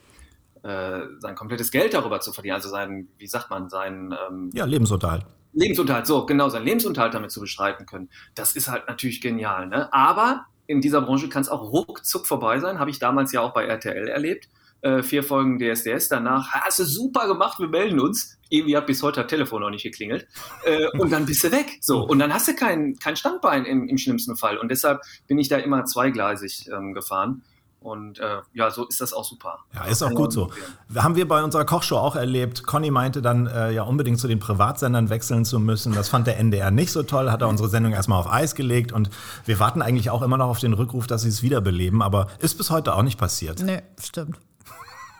[0.64, 4.64] äh, sein komplettes Geld darüber zu verdienen, also sein, wie sagt man, sein ähm, ja,
[4.64, 5.26] Lebensunterhalt.
[5.52, 8.08] Lebensunterhalt, so, genau, sein Lebensunterhalt damit zu bestreiten können.
[8.34, 9.68] Das ist halt natürlich genial.
[9.68, 9.92] Ne?
[9.92, 13.52] Aber in dieser Branche kann es auch ruckzuck vorbei sein, habe ich damals ja auch
[13.52, 14.48] bei RTL erlebt.
[14.80, 18.38] Äh, vier Folgen DSDS, danach hast du super gemacht, wir melden uns.
[18.50, 20.26] Irgendwie hat bis heute das Telefon noch nicht geklingelt.
[20.64, 21.78] Äh, und dann bist du weg.
[21.80, 24.58] So, und dann hast du kein, kein Standbein im, im schlimmsten Fall.
[24.58, 27.42] Und deshalb bin ich da immer zweigleisig ähm, gefahren.
[27.84, 29.58] Und äh, ja, so ist das auch super.
[29.74, 30.50] Ja, ist auch gut so.
[30.96, 32.66] Haben wir bei unserer Kochshow auch erlebt.
[32.66, 35.92] Conny meinte dann äh, ja unbedingt zu den Privatsendern wechseln zu müssen.
[35.92, 38.92] Das fand der NDR nicht so toll, hat er unsere Sendung erstmal auf Eis gelegt
[38.92, 39.10] und
[39.44, 42.56] wir warten eigentlich auch immer noch auf den Rückruf, dass sie es wiederbeleben, aber ist
[42.56, 43.60] bis heute auch nicht passiert.
[43.60, 44.38] Nee, stimmt.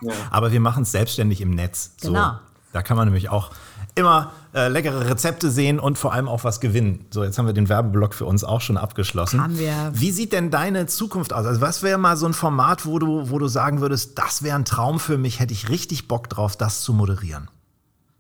[0.01, 0.15] Ja.
[0.31, 1.97] Aber wir machen es selbstständig im Netz.
[2.01, 2.39] Genau.
[2.73, 3.51] da kann man nämlich auch
[3.95, 7.05] immer äh, leckere Rezepte sehen und vor allem auch was gewinnen.
[7.11, 9.43] So, jetzt haben wir den Werbeblock für uns auch schon abgeschlossen.
[9.43, 9.93] Haben wir.
[9.93, 11.47] Wie sieht denn deine Zukunft aus?
[11.47, 14.57] Also was wäre mal so ein Format, wo du, wo du sagen würdest, das wäre
[14.57, 17.49] ein Traum für mich, hätte ich richtig Bock drauf, das zu moderieren?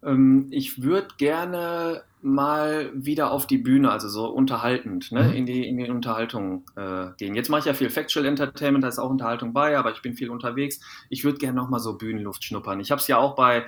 [0.04, 5.32] Ähm, ich würde gerne mal wieder auf die Bühne, also so unterhaltend, ne, mhm.
[5.34, 7.34] in, die, in die Unterhaltung äh, gehen.
[7.34, 10.14] Jetzt mache ich ja viel Factual Entertainment, da ist auch Unterhaltung bei, aber ich bin
[10.14, 10.80] viel unterwegs.
[11.10, 12.80] Ich würde gerne noch mal so Bühnenluft schnuppern.
[12.80, 13.66] Ich habe es ja auch bei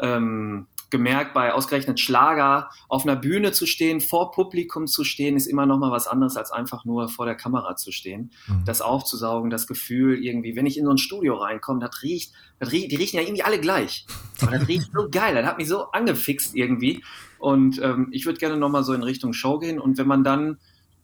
[0.00, 5.46] ähm, gemerkt, bei ausgerechnet Schlager auf einer Bühne zu stehen, vor Publikum zu stehen, ist
[5.46, 8.30] immer noch mal was anderes, als einfach nur vor der Kamera zu stehen.
[8.46, 8.64] Mhm.
[8.64, 12.70] Das aufzusaugen, das Gefühl irgendwie, wenn ich in so ein Studio reinkomme, das riecht, das
[12.70, 14.06] riecht, die riechen ja irgendwie alle gleich.
[14.40, 17.02] Aber das riecht so geil, das hat mich so angefixt irgendwie.
[17.40, 19.80] Und ähm, ich würde gerne noch mal so in Richtung Show gehen.
[19.80, 20.58] Und wenn man dann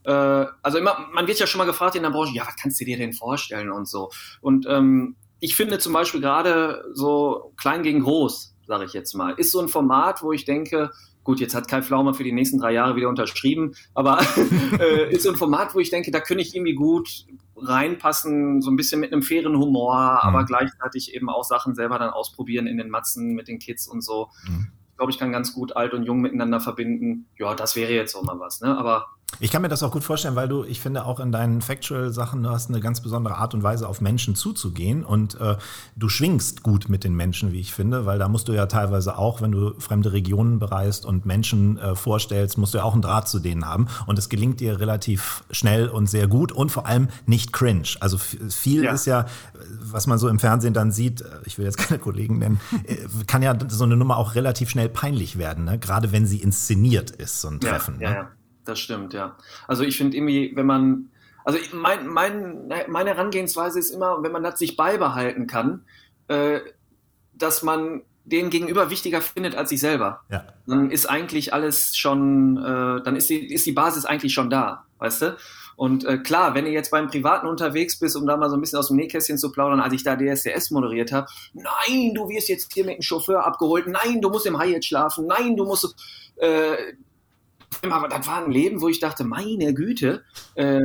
[0.05, 2.81] äh, also immer, man wird ja schon mal gefragt in der Branche, ja, was kannst
[2.81, 4.11] du dir denn vorstellen und so.
[4.41, 9.33] Und ähm, ich finde zum Beispiel gerade so klein gegen groß, sage ich jetzt mal.
[9.33, 10.93] Ist so ein Format, wo ich denke,
[11.25, 14.21] gut, jetzt hat Kai Flaumer für die nächsten drei Jahre wieder unterschrieben, aber
[14.79, 18.71] äh, ist so ein Format, wo ich denke, da könnte ich irgendwie gut reinpassen, so
[18.71, 20.29] ein bisschen mit einem fairen Humor, mhm.
[20.29, 24.03] aber gleichzeitig eben auch Sachen selber dann ausprobieren in den Matzen mit den Kids und
[24.03, 24.29] so.
[24.47, 24.69] Mhm.
[24.93, 27.27] Ich glaube, ich kann ganz gut alt und jung miteinander verbinden.
[27.39, 28.79] Ja, das wäre jetzt auch mal was, ne?
[28.79, 29.07] Aber
[29.39, 32.43] ich kann mir das auch gut vorstellen, weil du, ich finde, auch in deinen Factual-Sachen,
[32.43, 35.57] du hast eine ganz besondere Art und Weise, auf Menschen zuzugehen und äh,
[35.97, 39.17] du schwingst gut mit den Menschen, wie ich finde, weil da musst du ja teilweise
[39.17, 43.03] auch, wenn du fremde Regionen bereist und Menschen äh, vorstellst, musst du ja auch einen
[43.03, 46.87] Draht zu denen haben und es gelingt dir relativ schnell und sehr gut und vor
[46.87, 47.89] allem nicht cringe.
[48.01, 48.93] Also viel ja.
[48.93, 49.27] ist ja,
[49.81, 52.97] was man so im Fernsehen dann sieht, äh, ich will jetzt keine Kollegen nennen, äh,
[53.27, 55.79] kann ja so eine Nummer auch relativ schnell peinlich werden, ne?
[55.79, 58.01] gerade wenn sie inszeniert ist, so ein Treffen.
[58.01, 58.15] Ja, ne?
[58.17, 58.29] ja, ja.
[58.65, 59.37] Das stimmt, ja.
[59.67, 61.11] Also ich finde irgendwie, wenn man,
[61.45, 65.85] also mein, mein, meine Herangehensweise ist immer, wenn man das sich beibehalten kann,
[66.29, 66.61] äh,
[67.35, 70.21] dass man den Gegenüber wichtiger findet als sich selber.
[70.31, 70.45] Ja.
[70.67, 74.85] Dann ist eigentlich alles schon, äh, dann ist die, ist die Basis eigentlich schon da,
[74.99, 75.37] weißt du?
[75.77, 78.61] Und äh, klar, wenn ihr jetzt beim Privaten unterwegs bist, um da mal so ein
[78.61, 82.51] bisschen aus dem Nähkästchen zu plaudern, als ich da DSDS moderiert habe, nein, du wirst
[82.51, 85.97] jetzt hier mit dem Chauffeur abgeholt, nein, du musst im Hyatt schlafen, nein, du musst,
[86.37, 86.77] äh,
[87.89, 90.81] aber das war ein Leben, wo ich dachte, meine Güte, äh,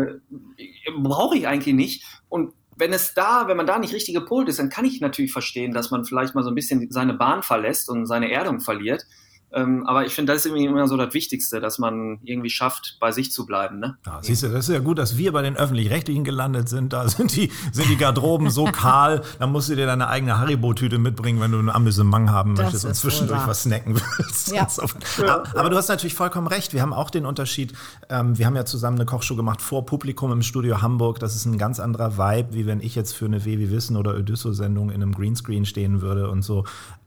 [0.97, 2.05] brauche ich eigentlich nicht.
[2.29, 5.31] Und wenn es da, wenn man da nicht richtig gepolt ist, dann kann ich natürlich
[5.31, 9.05] verstehen, dass man vielleicht mal so ein bisschen seine Bahn verlässt und seine Erdung verliert.
[9.51, 12.97] Ähm, aber ich finde, das ist irgendwie immer so das Wichtigste, dass man irgendwie schafft,
[12.99, 13.79] bei sich zu bleiben.
[13.79, 13.97] Ne?
[14.05, 16.91] Ja, siehst du, das ist ja gut, dass wir bei den Öffentlich-Rechtlichen gelandet sind.
[16.91, 20.97] Da sind die, sind die Garderoben so kahl, da musst du dir deine eigene Haribo-Tüte
[20.97, 24.51] mitbringen, wenn du ein Amüsement haben das möchtest und zwischendurch was snacken willst.
[24.51, 24.67] Ja.
[25.19, 26.73] aber, aber, du hast natürlich vollkommen recht.
[26.73, 27.73] Wir haben auch den Unterschied,
[28.09, 31.19] ähm, wir haben ja zusammen eine Kochshow gemacht vor Publikum im Studio Hamburg.
[31.19, 33.95] Das ist ein ganz anderer Vibe, wie wenn ich jetzt für eine W wie Wissen
[33.95, 36.65] oder Odysso-Sendung in einem Greenscreen stehen würde und so.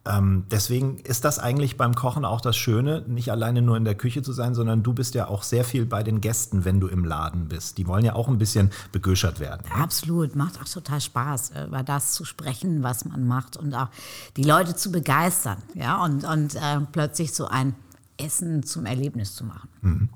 [0.08, 3.94] Ähm, deswegen ist das eigentlich beim Kochen auch das Schöne, nicht alleine nur in der
[3.94, 6.88] Küche zu sein, sondern du bist ja auch sehr viel bei den Gästen, wenn du
[6.88, 7.76] im Laden bist.
[7.76, 9.68] Die wollen ja auch ein bisschen begöschert werden.
[9.68, 9.82] Ne?
[9.82, 13.88] Absolut, macht auch total Spaß, äh, über das zu sprechen, was man macht und auch
[14.36, 17.74] die Leute zu begeistern, ja, und, und äh, plötzlich so ein
[18.16, 19.68] Essen zum Erlebnis zu machen.
[19.82, 20.08] Mhm.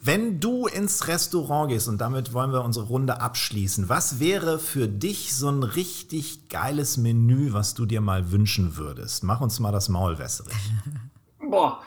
[0.00, 4.88] Wenn du ins Restaurant gehst, und damit wollen wir unsere Runde abschließen, was wäre für
[4.88, 9.24] dich so ein richtig geiles Menü, was du dir mal wünschen würdest?
[9.24, 10.54] Mach uns mal das Maul wässrig.
[11.50, 11.80] Boah,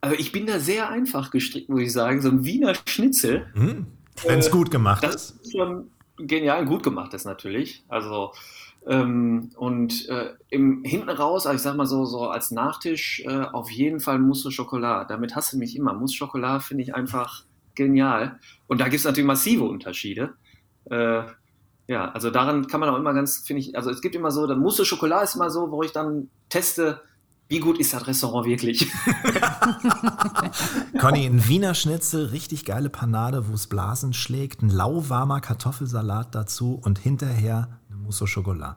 [0.00, 2.22] also ich bin da sehr einfach gestrickt, muss ich sagen.
[2.22, 3.46] So ein Wiener Schnitzel.
[3.54, 3.86] Mhm.
[4.24, 5.40] Wenn es äh, gut gemacht das ist.
[5.42, 7.84] ist schon genial, gut gemacht ist natürlich.
[7.88, 8.32] Also
[8.86, 13.40] ähm, und äh, im hinten raus, also ich sag mal so, so als Nachtisch äh,
[13.40, 15.10] auf jeden Fall Mousse au Chocolat.
[15.10, 15.92] Damit hast du mich immer.
[15.92, 18.38] Mousse au Chocolat finde ich einfach genial.
[18.68, 20.34] Und da gibt es natürlich massive Unterschiede.
[20.88, 21.22] Äh,
[21.88, 24.46] ja, also daran kann man auch immer ganz, finde ich, also es gibt immer so,
[24.46, 27.00] der Mousse au Chocolat ist immer so, wo ich dann teste,
[27.48, 28.88] wie gut ist das Restaurant wirklich?
[31.00, 36.80] Conny, ein Wiener Schnitzel, richtig geile Panade, wo es Blasen schlägt, ein lauwarmer Kartoffelsalat dazu
[36.82, 37.68] und hinterher
[38.06, 38.76] Mousse au Chocolat.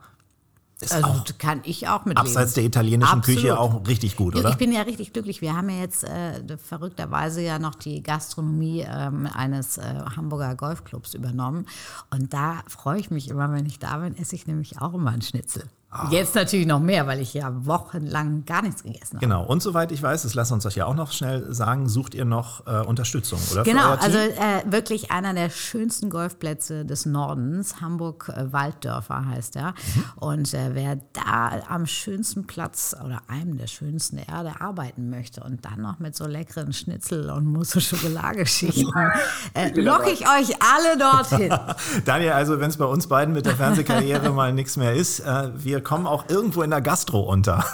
[0.80, 3.42] Ist also kann ich auch mit Abseits der italienischen Absolut.
[3.42, 4.48] Küche auch richtig gut, oder?
[4.48, 5.42] Ich bin ja richtig glücklich.
[5.42, 9.82] Wir haben ja jetzt äh, verrückterweise ja noch die Gastronomie ähm, eines äh,
[10.16, 11.66] Hamburger Golfclubs übernommen.
[12.10, 15.10] Und da freue ich mich immer, wenn ich da bin, esse ich nämlich auch immer
[15.10, 15.64] einen Schnitzel.
[15.92, 16.08] Ah.
[16.12, 19.26] Jetzt natürlich noch mehr, weil ich ja wochenlang gar nichts gegessen habe.
[19.26, 19.44] Genau.
[19.44, 22.24] Und soweit ich weiß, das lassen uns euch ja auch noch schnell sagen, sucht ihr
[22.24, 23.64] noch äh, Unterstützung, oder?
[23.64, 27.80] Genau, also äh, wirklich einer der schönsten Golfplätze des Nordens.
[27.80, 29.70] Hamburg äh, Walddörfer heißt er.
[29.70, 30.04] Mhm.
[30.16, 35.42] Und äh, wer da am schönsten Platz oder einem der schönsten der Erde arbeiten möchte
[35.42, 38.92] und dann noch mit so leckeren Schnitzel und Mousse Schokoladegeschichten,
[39.54, 41.52] äh, locke ich euch alle dorthin.
[42.04, 45.50] Daniel, also wenn es bei uns beiden mit der Fernsehkarriere mal nichts mehr ist, äh,
[45.80, 47.64] wir kommen auch irgendwo in der Gastro unter.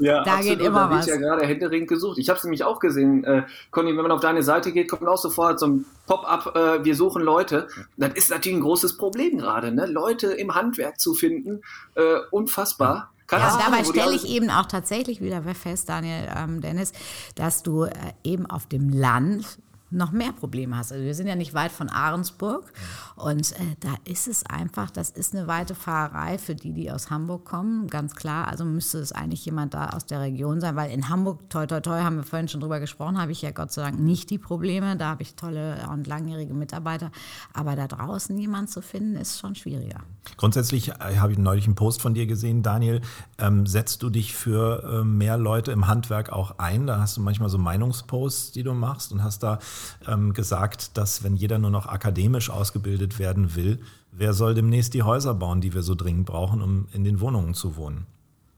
[0.00, 0.58] Ja, da absolut.
[0.58, 1.06] geht immer was.
[1.06, 2.18] ja gerade händeringend gesucht.
[2.18, 5.06] Ich habe es nämlich auch gesehen, äh, Conny, wenn man auf deine Seite geht, kommt
[5.06, 7.68] auch sofort so ein Pop-up, äh, wir suchen Leute.
[7.98, 9.86] Das ist natürlich ein großes Problem gerade, ne?
[9.86, 11.60] Leute im Handwerk zu finden,
[11.94, 13.12] äh, unfassbar.
[13.30, 16.92] Ja, dabei stelle ich eben auch tatsächlich wieder fest, Daniel, ähm, Dennis,
[17.36, 17.90] dass du äh,
[18.24, 19.58] eben auf dem Land
[19.92, 20.92] noch mehr Probleme hast.
[20.92, 22.72] Also wir sind ja nicht weit von Ahrensburg
[23.16, 27.10] und äh, da ist es einfach, das ist eine weite Fahrerei für die, die aus
[27.10, 28.48] Hamburg kommen, ganz klar.
[28.48, 31.80] Also müsste es eigentlich jemand da aus der Region sein, weil in Hamburg, toi toi
[31.80, 34.38] toi, haben wir vorhin schon drüber gesprochen, habe ich ja Gott sei Dank nicht die
[34.38, 34.96] Probleme.
[34.96, 37.10] Da habe ich tolle und langjährige Mitarbeiter.
[37.52, 40.00] Aber da draußen jemand zu finden, ist schon schwieriger.
[40.36, 43.00] Grundsätzlich äh, habe ich neulich einen Post von dir gesehen, Daniel.
[43.38, 46.86] Ähm, setzt du dich für äh, mehr Leute im Handwerk auch ein?
[46.86, 49.58] Da hast du manchmal so Meinungsposts, die du machst und hast da
[50.06, 53.80] ähm, gesagt, dass wenn jeder nur noch akademisch ausgebildet werden will,
[54.10, 57.54] wer soll demnächst die Häuser bauen, die wir so dringend brauchen, um in den Wohnungen
[57.54, 58.06] zu wohnen?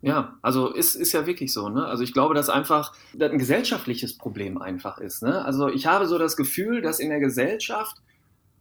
[0.03, 1.71] Ja, also ist, ist ja wirklich so.
[1.71, 1.87] Ne?
[1.87, 5.23] Also ich glaube, dass einfach das ein gesellschaftliches Problem einfach ist.
[5.23, 5.43] Ne?
[5.43, 8.03] Also ich habe so das Gefühl, dass in der Gesellschaft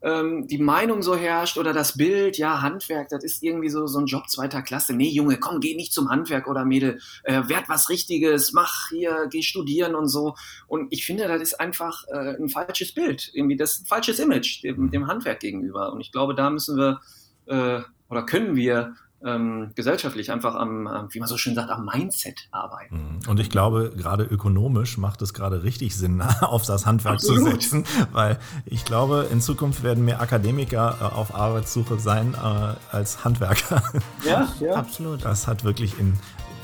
[0.04, 4.00] ähm, die Meinung so herrscht oder das Bild, ja, Handwerk, das ist irgendwie so, so
[4.00, 4.94] ein Job zweiter Klasse.
[4.94, 9.28] Nee, Junge, komm, geh nicht zum Handwerk oder Mädel, äh, werd was Richtiges, mach hier,
[9.32, 10.36] geh studieren und so.
[10.68, 14.64] Und ich finde, das ist einfach äh, ein falsches Bild, irgendwie das ein falsches Image
[14.64, 15.94] dem, dem Handwerk gegenüber.
[15.94, 17.00] Und ich glaube, da müssen wir
[17.46, 18.96] äh, oder können wir
[19.26, 23.20] ähm, gesellschaftlich einfach am, wie man so schön sagt, am Mindset arbeiten.
[23.28, 27.62] Und ich glaube, gerade ökonomisch macht es gerade richtig Sinn, auf das Handwerk zu Absolut.
[27.62, 33.24] setzen, weil ich glaube, in Zukunft werden mehr Akademiker äh, auf Arbeitssuche sein äh, als
[33.24, 33.84] Handwerker.
[34.26, 34.76] Ja, ja.
[34.76, 35.24] Absolut.
[35.24, 36.14] Das hat wirklich in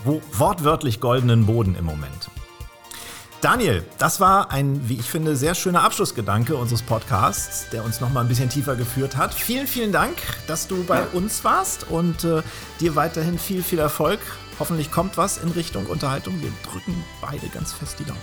[0.04, 2.30] wo, wortwörtlich goldenen Boden im Moment.
[3.42, 8.10] Daniel, das war ein, wie ich finde, sehr schöner Abschlussgedanke unseres Podcasts, der uns noch
[8.12, 9.34] mal ein bisschen tiefer geführt hat.
[9.34, 10.18] Vielen, vielen Dank,
[10.48, 11.08] dass du bei Ja.
[11.14, 12.42] uns warst und äh,
[12.82, 14.20] dir weiterhin viel, viel Erfolg.
[14.60, 16.42] Hoffentlich kommt was in Richtung Unterhaltung.
[16.42, 18.20] Wir drücken beide ganz fest die Daumen.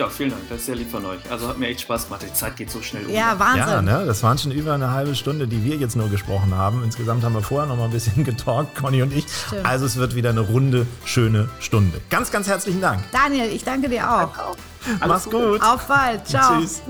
[0.00, 1.18] Ja, vielen Dank, das ist sehr lieb von euch.
[1.30, 3.12] Also hat mir echt Spaß gemacht, die Zeit geht so schnell um.
[3.12, 3.68] Ja, Wahnsinn.
[3.68, 4.04] Ja, ne?
[4.06, 6.82] das waren schon über eine halbe Stunde, die wir jetzt nur gesprochen haben.
[6.82, 9.26] Insgesamt haben wir vorher noch mal ein bisschen getalkt, Conny und ich.
[9.28, 9.66] Stimmt.
[9.66, 12.00] Also es wird wieder eine runde, schöne Stunde.
[12.08, 13.02] Ganz, ganz herzlichen Dank.
[13.12, 14.56] Daniel, ich danke dir auch.
[15.06, 15.60] Mach's gut.
[15.60, 16.26] Auf bald.
[16.26, 16.58] Ciao.
[16.58, 16.80] Tschüss.